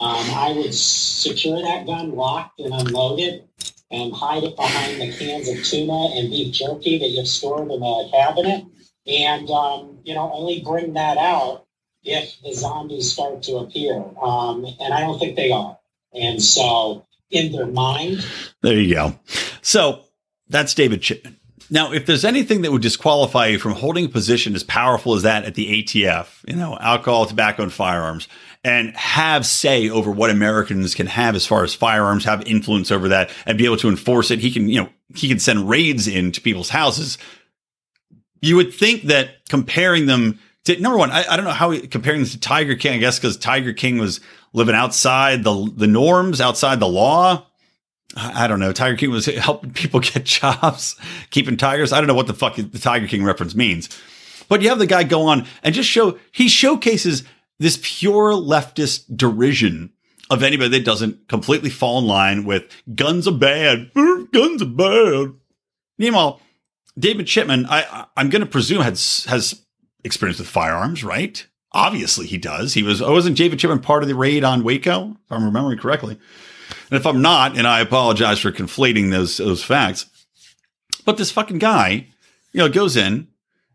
[0.00, 3.44] Um, I would secure that gun locked and unloaded
[3.90, 7.82] and hide it behind the cans of tuna and beef jerky that you've stored in
[7.82, 8.64] a cabinet.
[9.06, 11.66] And, um, you know, only bring that out
[12.02, 14.02] if the zombies start to appear.
[14.22, 15.78] Um, and I don't think they are.
[16.12, 18.26] And so in their mind.
[18.62, 19.18] There you go.
[19.62, 20.04] So
[20.48, 21.36] that's David Chipman.
[21.72, 25.22] Now, if there's anything that would disqualify you from holding a position as powerful as
[25.22, 28.26] that at the ATF, you know, alcohol, tobacco, and firearms,
[28.64, 33.08] and have say over what Americans can have as far as firearms, have influence over
[33.08, 36.08] that, and be able to enforce it, he can, you know, he can send raids
[36.08, 37.18] into people's houses.
[38.42, 40.40] You would think that comparing them
[40.78, 42.94] number one, I, I don't know how he, comparing them to Tiger King.
[42.94, 44.20] I guess because Tiger King was
[44.52, 47.46] living outside the the norms, outside the law.
[48.16, 48.72] I don't know.
[48.72, 50.96] Tiger King was helping people get jobs,
[51.30, 51.92] keeping tigers.
[51.92, 53.88] I don't know what the fuck the Tiger King reference means.
[54.50, 57.22] But you have the guy go on and just show, he showcases
[57.60, 59.92] this pure leftist derision
[60.28, 62.64] of anybody that doesn't completely fall in line with
[62.96, 63.92] guns are bad,
[64.32, 65.34] guns are bad.
[65.98, 66.40] Meanwhile,
[66.98, 69.64] David Chipman, I, I'm going to presume has has
[70.04, 71.46] experience with firearms, right?
[71.72, 72.74] Obviously, he does.
[72.74, 73.00] He was.
[73.00, 75.10] Oh, wasn't David Chipman part of the raid on Waco?
[75.10, 76.18] If I'm remembering correctly.
[76.90, 80.06] And if I'm not, and I apologize for conflating those those facts,
[81.04, 82.08] but this fucking guy,
[82.52, 83.28] you know, goes in.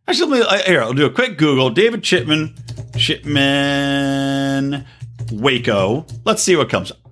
[0.07, 1.69] Actually, me, uh, here, I'll do a quick Google.
[1.69, 2.53] David Chipman,
[2.97, 4.85] Chipman,
[5.31, 6.05] Waco.
[6.25, 7.04] Let's see what comes up.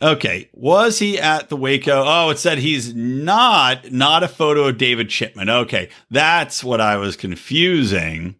[0.00, 2.04] Okay, was he at the Waco?
[2.06, 3.90] Oh, it said he's not.
[3.90, 5.48] Not a photo of David Chipman.
[5.48, 8.36] Okay, that's what I was confusing.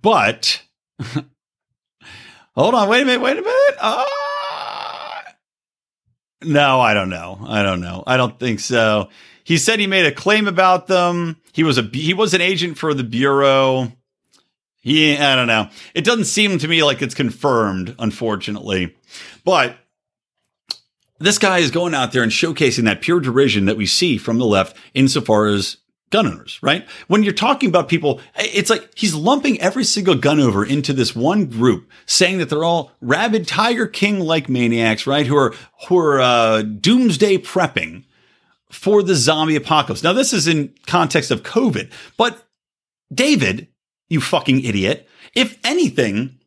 [0.00, 0.62] But
[2.54, 3.76] hold on, wait a minute, wait a minute.
[3.82, 5.22] Ah,
[6.42, 7.38] no, I don't know.
[7.46, 8.02] I don't know.
[8.06, 9.10] I don't think so.
[9.44, 11.36] He said he made a claim about them.
[11.52, 13.92] He was a he was an agent for the bureau.
[14.82, 15.68] He, I don't know.
[15.94, 18.96] It doesn't seem to me like it's confirmed, unfortunately.
[19.44, 19.76] But
[21.20, 24.38] this guy is going out there and showcasing that pure derision that we see from
[24.38, 25.76] the left insofar as
[26.10, 26.88] gun owners, right?
[27.06, 31.14] When you're talking about people, it's like he's lumping every single gun over into this
[31.14, 35.26] one group, saying that they're all rabid Tiger King like maniacs, right?
[35.26, 35.54] Who are
[35.88, 38.04] who are uh, doomsday prepping
[38.70, 40.02] for the zombie apocalypse.
[40.02, 42.46] Now, this is in context of COVID, but
[43.12, 43.68] David,
[44.08, 46.38] you fucking idiot, if anything,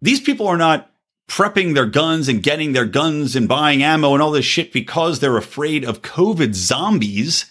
[0.00, 0.90] these people are not
[1.28, 5.20] prepping their guns and getting their guns and buying ammo and all this shit because
[5.20, 7.50] they're afraid of COVID zombies.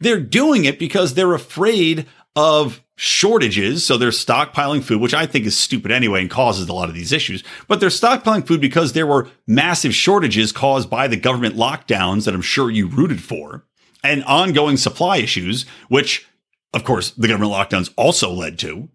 [0.00, 3.84] They're doing it because they're afraid of shortages.
[3.84, 6.94] So they're stockpiling food, which I think is stupid anyway and causes a lot of
[6.94, 7.44] these issues.
[7.68, 12.34] But they're stockpiling food because there were massive shortages caused by the government lockdowns that
[12.34, 13.64] I'm sure you rooted for
[14.02, 16.26] and ongoing supply issues, which
[16.74, 18.88] of course the government lockdowns also led to.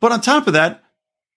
[0.00, 0.83] But on top of that,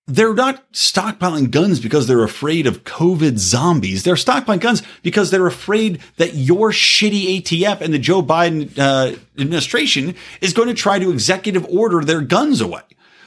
[0.08, 4.04] they're not stockpiling guns because they're afraid of COVID zombies.
[4.04, 9.17] They're stockpiling guns because they're afraid that your shitty ATF and the Joe Biden uh,
[9.38, 12.82] administration is going to try to executive order their guns away.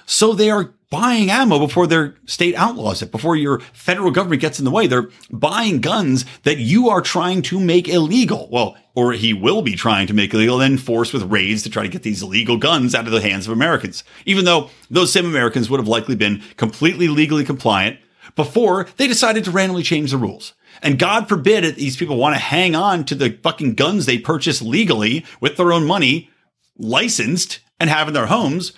[0.07, 4.59] So they are buying ammo before their state outlaws it, before your federal government gets
[4.59, 4.87] in the way.
[4.87, 8.49] They're buying guns that you are trying to make illegal.
[8.51, 11.85] Well, or he will be trying to make illegal, and force with raids to try
[11.85, 14.03] to get these illegal guns out of the hands of Americans.
[14.27, 17.99] Even though those same Americans would have likely been completely legally compliant
[18.35, 20.55] before they decided to randomly change the rules.
[20.83, 24.19] And God forbid that these people want to hang on to the fucking guns they
[24.19, 26.31] purchased legally with their own money,
[26.77, 28.73] licensed and have in their homes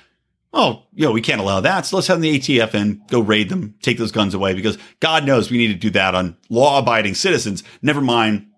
[0.53, 1.87] oh, you know, we can't allow that.
[1.87, 5.25] So let's have the ATF in, go raid them, take those guns away because God
[5.25, 7.63] knows we need to do that on law abiding citizens.
[7.81, 8.49] Never mind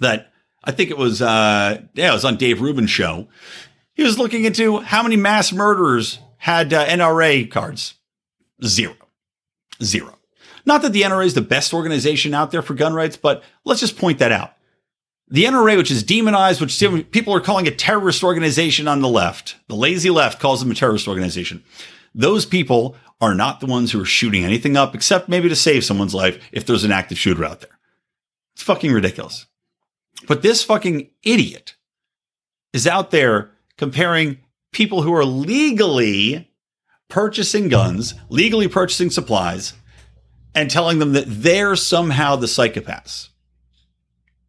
[0.00, 0.32] that
[0.64, 3.28] I think it was, uh, yeah, it was on Dave Rubin's show.
[3.94, 7.94] He was looking into how many mass murderers had uh, NRA cards.
[8.64, 8.94] Zero.
[9.82, 10.18] Zero.
[10.64, 13.80] Not that the NRA is the best organization out there for gun rights, but let's
[13.80, 14.55] just point that out.
[15.28, 16.78] The NRA, which is demonized, which
[17.10, 20.74] people are calling a terrorist organization on the left, the lazy left calls them a
[20.74, 21.64] terrorist organization.
[22.14, 25.84] Those people are not the ones who are shooting anything up, except maybe to save
[25.84, 27.76] someone's life if there's an active shooter out there.
[28.54, 29.46] It's fucking ridiculous.
[30.28, 31.74] But this fucking idiot
[32.72, 34.38] is out there comparing
[34.72, 36.50] people who are legally
[37.08, 39.72] purchasing guns, legally purchasing supplies,
[40.54, 43.30] and telling them that they're somehow the psychopaths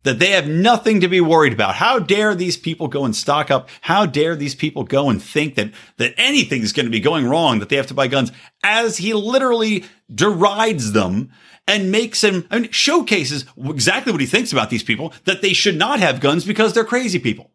[0.08, 1.76] that they have nothing to be worried about.
[1.76, 3.68] How dare these people go and stock up?
[3.82, 7.28] How dare these people go and think that, that anything is going to be going
[7.28, 8.32] wrong, that they have to buy guns
[8.64, 11.30] as he literally derides them
[11.68, 15.52] and makes him, I mean, showcases exactly what he thinks about these people, that they
[15.52, 17.52] should not have guns because they're crazy people.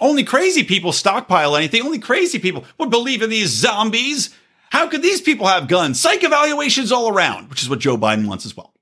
[0.00, 1.82] Only crazy people stockpile anything.
[1.82, 4.30] Only crazy people would believe in these zombies.
[4.70, 6.00] How could these people have guns?
[6.00, 8.72] Psych evaluations all around, which is what Joe Biden wants as well.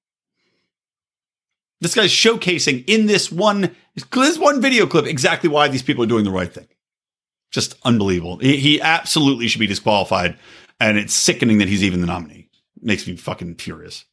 [1.80, 3.74] This guy's showcasing in this one
[4.12, 6.68] this one video clip exactly why these people are doing the right thing.
[7.50, 8.38] Just unbelievable.
[8.38, 10.36] He, he absolutely should be disqualified,
[10.80, 12.48] and it's sickening that he's even the nominee.
[12.80, 14.04] Makes me fucking furious.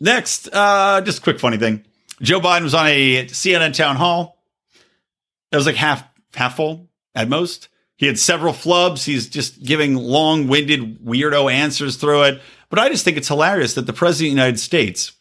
[0.00, 1.84] Next, uh, just a quick funny thing.
[2.22, 4.42] Joe Biden was on a CNN town hall.
[5.52, 7.68] It was like half half full at most.
[7.96, 9.04] He had several flubs.
[9.04, 12.42] He's just giving long-winded weirdo answers through it.
[12.68, 15.12] But I just think it's hilarious that the president of the United States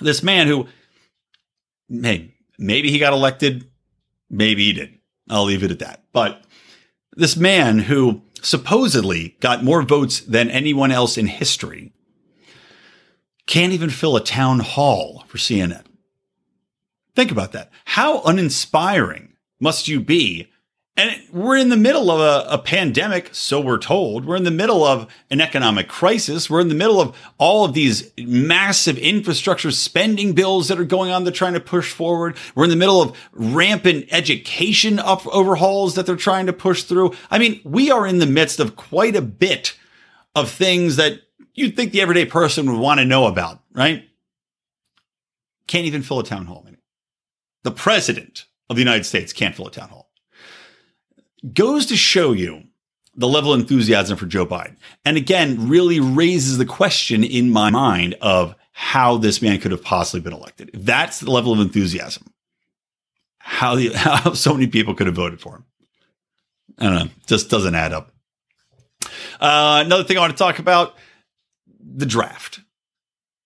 [0.00, 0.68] this man who,
[1.88, 3.68] hey, maybe he got elected,
[4.30, 5.00] maybe he didn't.
[5.28, 6.04] I'll leave it at that.
[6.12, 6.44] But
[7.16, 11.92] this man who supposedly got more votes than anyone else in history
[13.46, 15.84] can't even fill a town hall for CNN.
[17.14, 17.70] Think about that.
[17.84, 20.50] How uninspiring must you be
[20.96, 24.24] and we're in the middle of a, a, pandemic, so we're told.
[24.24, 26.48] We're in the middle of an economic crisis.
[26.48, 31.10] We're in the middle of all of these massive infrastructure spending bills that are going
[31.10, 31.24] on.
[31.24, 32.36] They're trying to push forward.
[32.54, 37.14] We're in the middle of rampant education up overhauls that they're trying to push through.
[37.30, 39.76] I mean, we are in the midst of quite a bit
[40.36, 41.22] of things that
[41.54, 44.08] you'd think the everyday person would want to know about, right?
[45.66, 46.66] can't even fill a town hall.
[47.62, 50.03] The president of the United States can't fill a town hall.
[51.52, 52.64] Goes to show you
[53.16, 54.76] the level of enthusiasm for Joe Biden.
[55.04, 59.84] And again, really raises the question in my mind of how this man could have
[59.84, 60.70] possibly been elected.
[60.74, 62.32] That's the level of enthusiasm,
[63.38, 65.64] how, the, how so many people could have voted for him.
[66.78, 67.10] I don't know.
[67.26, 68.10] Just doesn't add up.
[69.40, 70.94] Uh, another thing I want to talk about
[71.78, 72.60] the draft.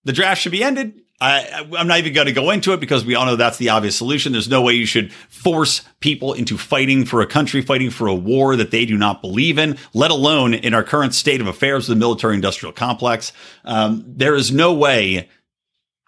[0.05, 1.01] The draft should be ended.
[1.21, 3.71] I, am not even going to go into it because we all know that's the
[3.71, 4.33] obvious solution.
[4.33, 8.14] There's no way you should force people into fighting for a country, fighting for a
[8.14, 11.89] war that they do not believe in, let alone in our current state of affairs
[11.89, 13.33] the military industrial complex.
[13.64, 15.29] Um, there is no way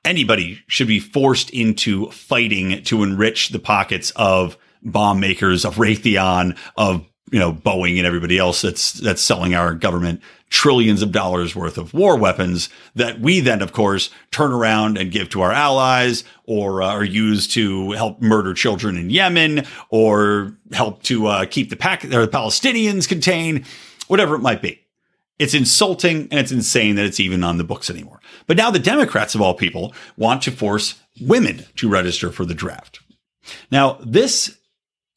[0.04, 6.56] anybody should be forced into fighting to enrich the pockets of bomb makers, of Raytheon,
[6.76, 11.54] of you know, Boeing and everybody else that's that's selling our government trillions of dollars
[11.54, 15.52] worth of war weapons that we then, of course, turn around and give to our
[15.52, 21.46] allies or uh, are used to help murder children in Yemen or help to uh,
[21.46, 23.64] keep the, the Palestinians contained,
[24.08, 24.80] whatever it might be.
[25.38, 28.20] It's insulting and it's insane that it's even on the books anymore.
[28.46, 32.54] But now the Democrats, of all people, want to force women to register for the
[32.54, 33.00] draft.
[33.70, 34.58] Now, this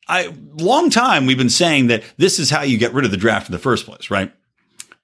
[0.07, 3.17] I long time we've been saying that this is how you get rid of the
[3.17, 4.31] draft in the first place, right?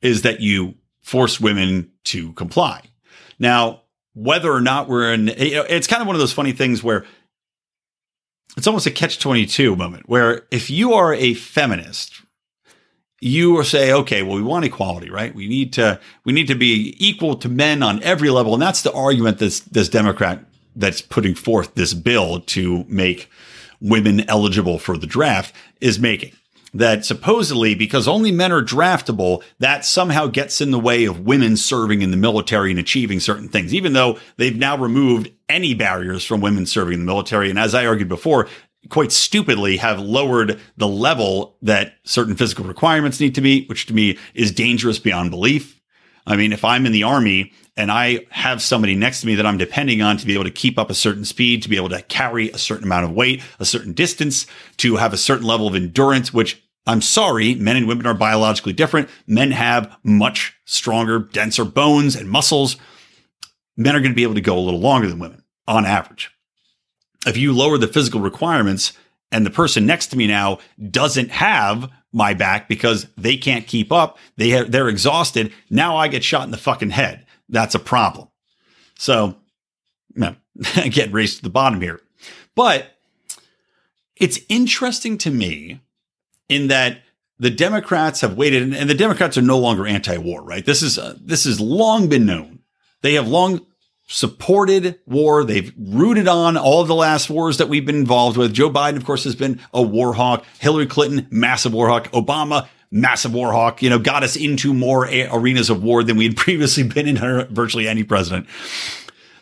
[0.02, 2.84] Is that you force women to comply.
[3.40, 3.84] Now,
[4.14, 7.06] whether or not we're in, it's kind of one of those funny things where
[8.58, 12.22] it's almost a catch 22 moment where if you are a feminist,
[13.22, 15.34] you will say, okay, well, we want equality, right?
[15.34, 18.54] We need to, we need to be equal to men on every level.
[18.54, 20.44] And that's the argument this, this Democrat
[20.76, 23.30] that's putting forth this bill to make
[23.82, 26.34] women eligible for the draft is making.
[26.74, 31.58] That supposedly, because only men are draftable, that somehow gets in the way of women
[31.58, 36.24] serving in the military and achieving certain things, even though they've now removed any barriers
[36.24, 37.50] from women serving in the military.
[37.50, 38.48] And as I argued before,
[38.90, 43.94] quite stupidly have lowered the level that certain physical requirements need to meet, which to
[43.94, 45.79] me is dangerous beyond belief.
[46.30, 49.48] I mean, if I'm in the army and I have somebody next to me that
[49.48, 51.90] I'm depending on to be able to keep up a certain speed, to be able
[51.90, 54.46] to carry a certain amount of weight, a certain distance,
[54.78, 58.74] to have a certain level of endurance, which I'm sorry, men and women are biologically
[58.74, 59.10] different.
[59.26, 62.78] Men have much stronger, denser bones and muscles.
[63.76, 66.30] Men are going to be able to go a little longer than women on average.
[67.26, 68.94] If you lower the physical requirements
[69.32, 70.60] and the person next to me now
[70.92, 75.54] doesn't have my back because they can't keep up, they have, they're exhausted.
[75.70, 78.28] Now I get shot in the fucking head that's a problem.
[78.98, 79.36] So,
[80.16, 80.36] you
[80.78, 82.00] again, race to the bottom here.
[82.56, 82.96] But
[84.16, 85.82] it's interesting to me
[86.48, 87.02] in that
[87.40, 90.66] the Democrats have waited, and the Democrats are no longer anti-war, right?
[90.66, 92.60] This is uh, this has long been known.
[93.02, 93.66] They have long
[94.10, 95.44] supported war.
[95.44, 98.54] They've rooted on all of the last wars that we've been involved with.
[98.54, 100.44] Joe Biden, of course, has been a war hawk.
[100.60, 102.12] Hillary Clinton, massive war hawk.
[102.12, 106.26] Obama, massive war hawk, you know, got us into more arenas of war than we
[106.26, 107.18] had previously been in
[107.54, 108.48] virtually any president.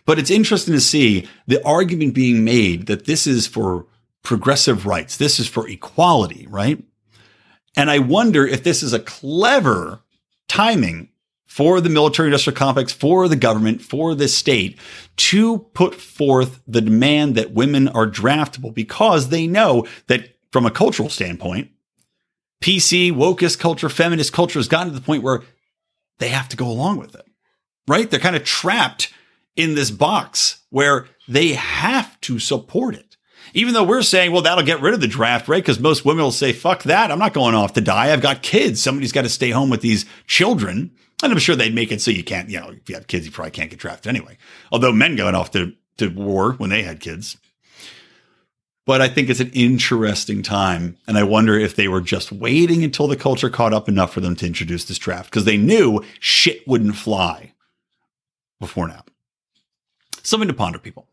[0.05, 3.85] But it's interesting to see the argument being made that this is for
[4.21, 5.17] progressive rights.
[5.17, 6.83] This is for equality, right?
[7.77, 10.01] And I wonder if this is a clever
[10.49, 11.09] timing
[11.47, 14.77] for the military industrial complex, for the government, for the state
[15.15, 20.71] to put forth the demand that women are draftable because they know that from a
[20.71, 21.71] cultural standpoint,
[22.61, 25.41] PC, wokeist culture, feminist culture has gotten to the point where
[26.19, 27.25] they have to go along with it,
[27.87, 28.09] right?
[28.09, 29.13] They're kind of trapped
[29.55, 33.17] in this box where they have to support it.
[33.53, 35.63] Even though we're saying, well, that'll get rid of the draft, right?
[35.63, 37.11] Because most women will say, fuck that.
[37.11, 38.11] I'm not going off to die.
[38.11, 38.81] I've got kids.
[38.81, 40.91] Somebody's got to stay home with these children.
[41.23, 43.25] And I'm sure they'd make it so you can't, you know, if you have kids,
[43.25, 44.37] you probably can't get drafted anyway.
[44.71, 47.37] Although men going off to, to war when they had kids,
[48.87, 50.97] but I think it's an interesting time.
[51.07, 54.21] And I wonder if they were just waiting until the culture caught up enough for
[54.21, 57.53] them to introduce this draft because they knew shit wouldn't fly
[58.61, 59.03] before now.
[60.23, 61.05] Something to ponder, people.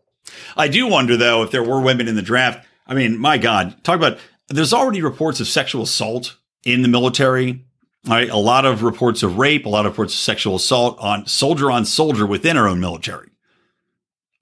[0.57, 2.65] I do wonder, though, if there were women in the draft.
[2.87, 7.65] I mean, my God, talk about there's already reports of sexual assault in the military.
[8.07, 11.27] Right, a lot of reports of rape, a lot of reports of sexual assault on
[11.27, 13.31] soldier on soldier within our own military.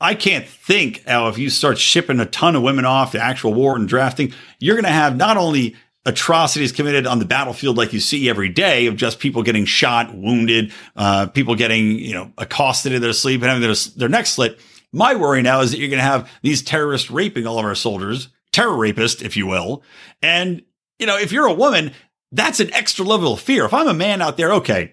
[0.00, 3.54] I can't think how if you start shipping a ton of women off to actual
[3.54, 7.92] war and drafting, you're going to have not only atrocities committed on the battlefield like
[7.92, 12.32] you see every day of just people getting shot, wounded, uh, people getting, you know,
[12.38, 14.58] accosted in their sleep and having their, their neck slit.
[14.92, 17.76] My worry now is that you're going to have these terrorists raping all of our
[17.76, 19.84] soldiers, terror rapists, if you will.
[20.20, 20.62] And,
[20.98, 21.92] you know, if you're a woman,
[22.32, 23.64] that's an extra level of fear.
[23.64, 24.92] If I'm a man out there, okay,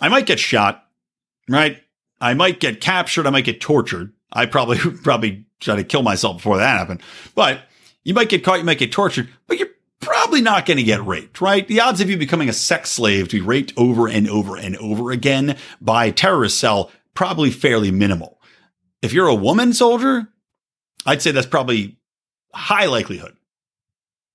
[0.00, 0.86] I might get shot,
[1.48, 1.82] right?
[2.20, 3.26] I might get captured.
[3.26, 4.12] I might get tortured.
[4.32, 7.02] I probably probably try to kill myself before that happened.
[7.34, 7.62] But
[8.04, 9.68] you might get caught, you might get tortured, but you're
[10.00, 11.66] probably not going to get raped, right?
[11.66, 14.76] The odds of you becoming a sex slave to be raped over and over and
[14.78, 18.40] over again by a terrorist cell probably fairly minimal.
[19.02, 20.28] If you're a woman soldier,
[21.06, 21.98] I'd say that's probably
[22.54, 23.36] high likelihood.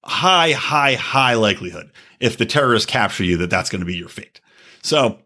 [0.08, 4.10] High, high, high likelihood if the terrorists capture you that that's going to be your
[4.10, 4.42] fate.
[4.82, 5.20] So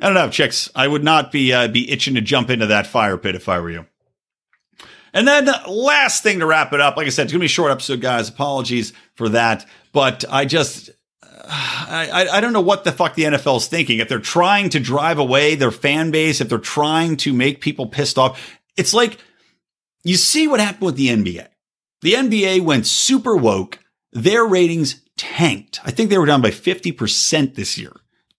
[0.00, 0.70] I don't know, chicks.
[0.74, 3.60] I would not be uh, be itching to jump into that fire pit if I
[3.60, 3.86] were you.
[5.14, 7.48] And then last thing to wrap it up, like I said, it's gonna be a
[7.48, 8.28] short episode, guys.
[8.28, 10.90] Apologies for that, but I just
[11.44, 13.98] I, I don't know what the fuck the NFL is thinking.
[13.98, 17.86] If they're trying to drive away their fan base, if they're trying to make people
[17.86, 19.18] pissed off, it's like
[20.02, 21.48] you see what happened with the NBA.
[22.02, 23.78] The NBA went super woke.
[24.12, 25.80] Their ratings tanked.
[25.84, 27.92] I think they were down by 50% this year.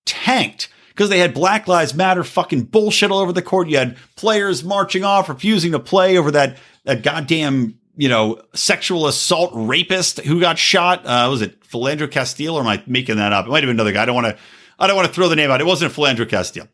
[0.06, 3.68] Tanked because they had Black Lives Matter fucking bullshit all over the court.
[3.68, 9.08] You had players marching off, refusing to play over that that goddamn you know sexual
[9.08, 11.06] assault rapist who got shot.
[11.06, 13.48] Uh, was it Philando Castile or am I making that up?
[13.48, 14.04] It might have been another guy.
[14.04, 14.38] I don't want to.
[14.80, 15.62] I don't want to throw the name out.
[15.62, 16.68] It wasn't Philando Castile.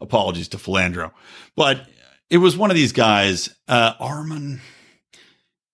[0.00, 1.12] Apologies to Philandro,
[1.54, 1.86] but
[2.28, 4.60] it was one of these guys, uh, Arman.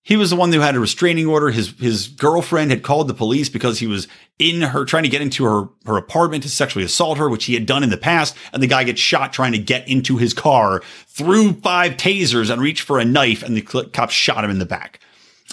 [0.09, 1.51] He was the one who had a restraining order.
[1.51, 5.21] His his girlfriend had called the police because he was in her trying to get
[5.21, 8.35] into her her apartment to sexually assault her, which he had done in the past.
[8.55, 12.63] And the guy gets shot trying to get into his car, threw five tasers and
[12.63, 15.01] reached for a knife, and the cops shot him in the back.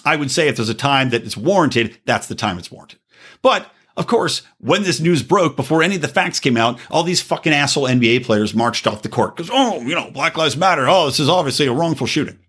[0.06, 2.99] I would say if there's a time that it's warranted, that's the time it's warranted.
[3.41, 7.03] But of course, when this news broke, before any of the facts came out, all
[7.03, 10.56] these fucking asshole NBA players marched off the court because, oh, you know, Black Lives
[10.56, 10.88] Matter.
[10.88, 12.39] Oh, this is obviously a wrongful shooting.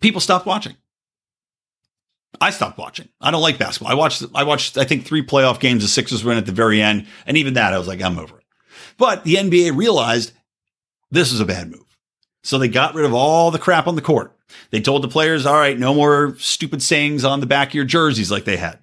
[0.00, 0.76] People stopped watching.
[2.40, 3.08] I stopped watching.
[3.20, 3.92] I don't like basketball.
[3.92, 5.82] I watched, I watched, I think three playoff games.
[5.82, 7.06] The Sixers win at the very end.
[7.26, 8.44] And even that, I was like, I'm over it.
[8.96, 10.32] But the NBA realized
[11.10, 11.84] this is a bad move.
[12.42, 14.36] So they got rid of all the crap on the court.
[14.70, 17.84] They told the players, all right, no more stupid sayings on the back of your
[17.84, 18.78] jerseys like they had.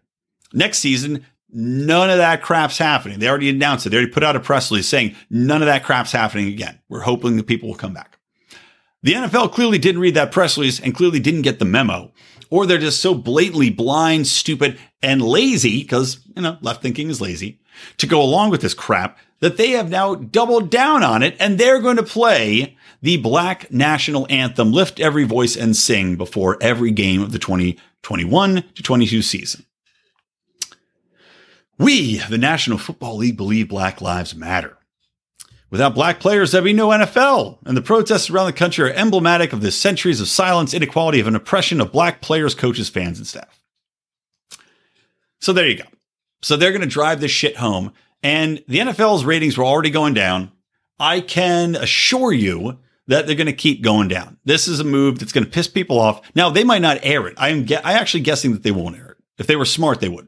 [0.53, 3.19] Next season, none of that crap's happening.
[3.19, 3.89] They already announced it.
[3.89, 6.79] They already put out a press release saying none of that crap's happening again.
[6.89, 8.17] We're hoping the people will come back.
[9.03, 12.11] The NFL clearly didn't read that press release and clearly didn't get the memo
[12.49, 17.21] or they're just so blatantly blind, stupid, and lazy, because, you know, left thinking is
[17.21, 17.59] lazy,
[17.97, 21.57] to go along with this crap that they have now doubled down on it and
[21.57, 26.91] they're going to play the black national anthem, lift every voice and sing before every
[26.91, 29.65] game of the 2021 to 22 season.
[31.77, 34.78] We, the National Football League, believe Black Lives Matter.
[35.69, 37.59] Without black players, there'd be no NFL.
[37.65, 41.27] And the protests around the country are emblematic of the centuries of silence, inequality, of
[41.27, 43.61] an oppression of black players, coaches, fans, and staff.
[45.39, 45.85] So there you go.
[46.41, 47.93] So they're going to drive this shit home.
[48.23, 50.51] And the NFL's ratings were already going down.
[50.99, 54.37] I can assure you that they're going to keep going down.
[54.45, 56.21] This is a move that's going to piss people off.
[56.35, 57.35] Now, they might not air it.
[57.37, 59.17] I am ge- I actually guessing that they won't air it.
[59.37, 60.27] If they were smart, they would.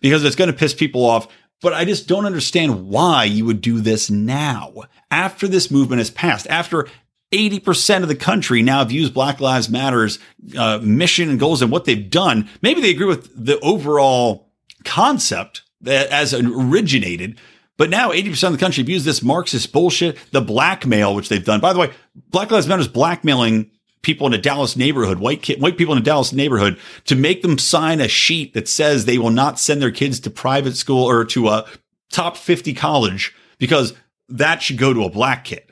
[0.00, 1.28] Because it's going to piss people off
[1.60, 4.74] but I just don't understand why you would do this now
[5.10, 6.86] after this movement has passed, after
[7.32, 10.18] 80% of the country now views Black Lives Matter's
[10.56, 12.48] uh, mission and goals and what they've done.
[12.62, 14.50] Maybe they agree with the overall
[14.84, 17.38] concept that as originated,
[17.76, 21.60] but now 80% of the country views this Marxist bullshit, the blackmail, which they've done.
[21.60, 21.92] By the way,
[22.30, 23.70] Black Lives Matter is blackmailing
[24.08, 27.58] people in a Dallas neighborhood, white white people in a Dallas neighborhood to make them
[27.58, 31.26] sign a sheet that says they will not send their kids to private school or
[31.26, 31.66] to a
[32.10, 33.92] top 50 college because
[34.30, 35.62] that should go to a black kid.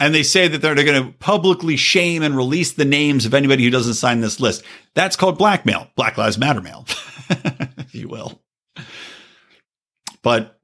[0.00, 3.34] And they say that they're, they're going to publicly shame and release the names of
[3.34, 4.64] anybody who doesn't sign this list.
[4.94, 6.86] That's called blackmail, Black Lives Matter mail,
[7.28, 8.40] if you will.
[10.22, 10.58] But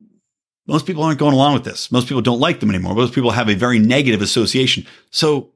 [0.67, 1.93] most people aren't going along with this.
[1.93, 2.95] Most people don't like them anymore.
[2.95, 4.87] Most people have a very negative association.
[5.11, 5.53] So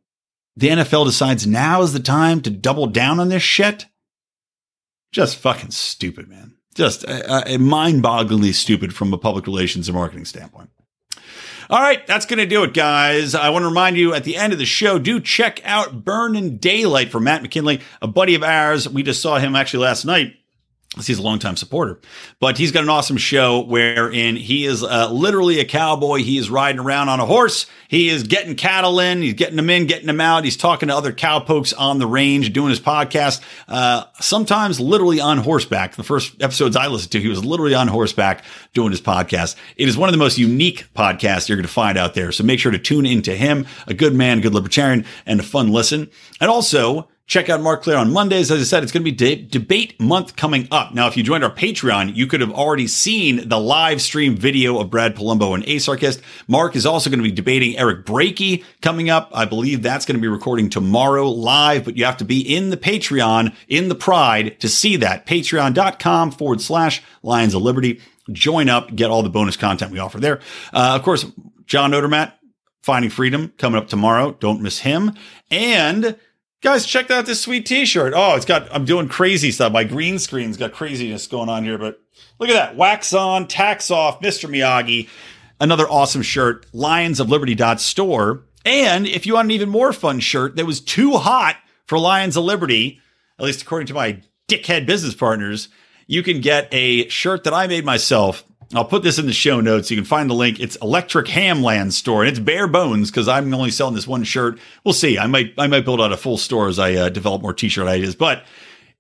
[0.57, 3.87] the NFL decides now is the time to double down on this shit.
[5.13, 6.55] Just fucking stupid, man.
[6.75, 10.71] Just uh, uh mind bogglingly stupid from a public relations and marketing standpoint.
[11.71, 13.35] All right, that's going to do it, guys.
[13.35, 16.59] I want to remind you at the end of the show, do check out Burning
[16.59, 18.89] Daylight for Matt McKinley, a buddy of ours.
[18.89, 20.35] We just saw him actually last night
[21.01, 21.99] He's a longtime supporter,
[22.39, 26.19] but he's got an awesome show wherein he is uh, literally a cowboy.
[26.19, 27.65] He is riding around on a horse.
[27.89, 29.23] He is getting cattle in.
[29.23, 30.45] He's getting them in, getting them out.
[30.45, 33.41] He's talking to other cowpokes on the range, doing his podcast.
[33.69, 35.95] Uh, sometimes literally on horseback.
[35.95, 39.57] The first episodes I listened to, he was literally on horseback doing his podcast.
[39.79, 42.33] It is one of the most unique podcasts you're going to find out there.
[42.33, 43.67] So make sure to tune into him.
[43.87, 46.11] A good man, good libertarian, and a fun listen.
[46.39, 48.51] And also Check out Marc Clair on Mondays.
[48.51, 50.93] As I said, it's going to be de- debate month coming up.
[50.93, 54.79] Now, if you joined our Patreon, you could have already seen the live stream video
[54.79, 56.21] of Brad Polumbo and Asarchist.
[56.47, 59.31] Mark is also going to be debating Eric Brakey coming up.
[59.33, 62.69] I believe that's going to be recording tomorrow live, but you have to be in
[62.69, 65.25] the Patreon, in the Pride to see that.
[65.25, 68.03] Patreon.com forward slash Lions of Liberty.
[68.31, 70.41] Join up, get all the bonus content we offer there.
[70.71, 71.25] Uh, of course,
[71.65, 72.35] John Odermatt,
[72.83, 74.33] Finding Freedom coming up tomorrow.
[74.33, 75.13] Don't miss him.
[75.51, 76.19] And
[76.63, 78.13] Guys, check out this sweet t-shirt.
[78.15, 79.73] Oh, it's got, I'm doing crazy stuff.
[79.73, 82.01] My green screen's got craziness going on here, but
[82.39, 82.77] look at that.
[82.77, 84.49] Wax on, tax off, Mr.
[84.49, 85.09] Miyagi.
[85.61, 88.45] Another awesome shirt, Lions of Liberty store.
[88.65, 91.57] And if you want an even more fun shirt that was too hot
[91.87, 93.01] for Lions of Liberty,
[93.41, 95.69] at least according to my dickhead business partners,
[96.07, 98.45] you can get a shirt that I made myself
[98.75, 99.91] I'll put this in the show notes.
[99.91, 100.59] You can find the link.
[100.59, 104.59] It's Electric Hamland store, and it's bare bones because I'm only selling this one shirt.
[104.85, 105.19] We'll see.
[105.19, 107.87] I might I might build out a full store as I uh, develop more T-shirt
[107.87, 108.45] ideas, but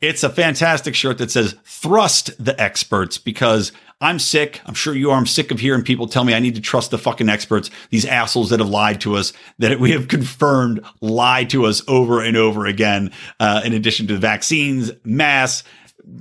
[0.00, 4.60] it's a fantastic shirt that says "Thrust the experts" because I'm sick.
[4.66, 5.16] I'm sure you are.
[5.16, 7.70] I'm sick of hearing people tell me I need to trust the fucking experts.
[7.88, 12.20] These assholes that have lied to us, that we have confirmed lied to us over
[12.20, 13.12] and over again.
[13.40, 15.64] Uh, in addition to the vaccines, mass,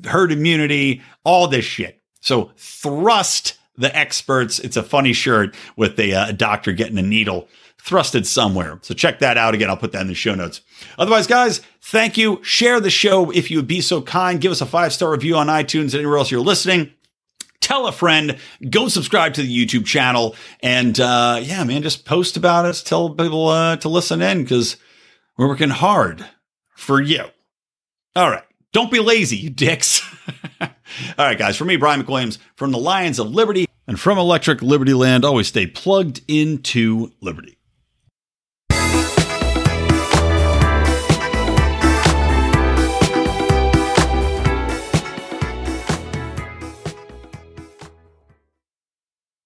[0.05, 2.00] herd immunity, all this shit.
[2.21, 4.59] So thrust the experts.
[4.59, 7.47] It's a funny shirt with a, uh, doctor getting a needle
[7.83, 8.79] thrusted somewhere.
[8.81, 9.69] So check that out again.
[9.69, 10.61] I'll put that in the show notes.
[10.97, 12.39] Otherwise, guys, thank you.
[12.43, 14.39] Share the show if you would be so kind.
[14.39, 16.91] Give us a five star review on iTunes anywhere else you're listening.
[17.59, 18.37] Tell a friend,
[18.69, 22.81] go subscribe to the YouTube channel, and uh, yeah, man, just post about us.
[22.81, 24.77] Tell people uh, to listen in because
[25.37, 26.25] we're working hard
[26.75, 27.23] for you.
[28.15, 30.01] All right, don't be lazy, you dicks.
[30.61, 30.69] All
[31.17, 34.93] right, guys, for me, Brian McWilliams from the Lions of Liberty and from Electric Liberty
[34.93, 37.57] Land, always stay plugged into Liberty.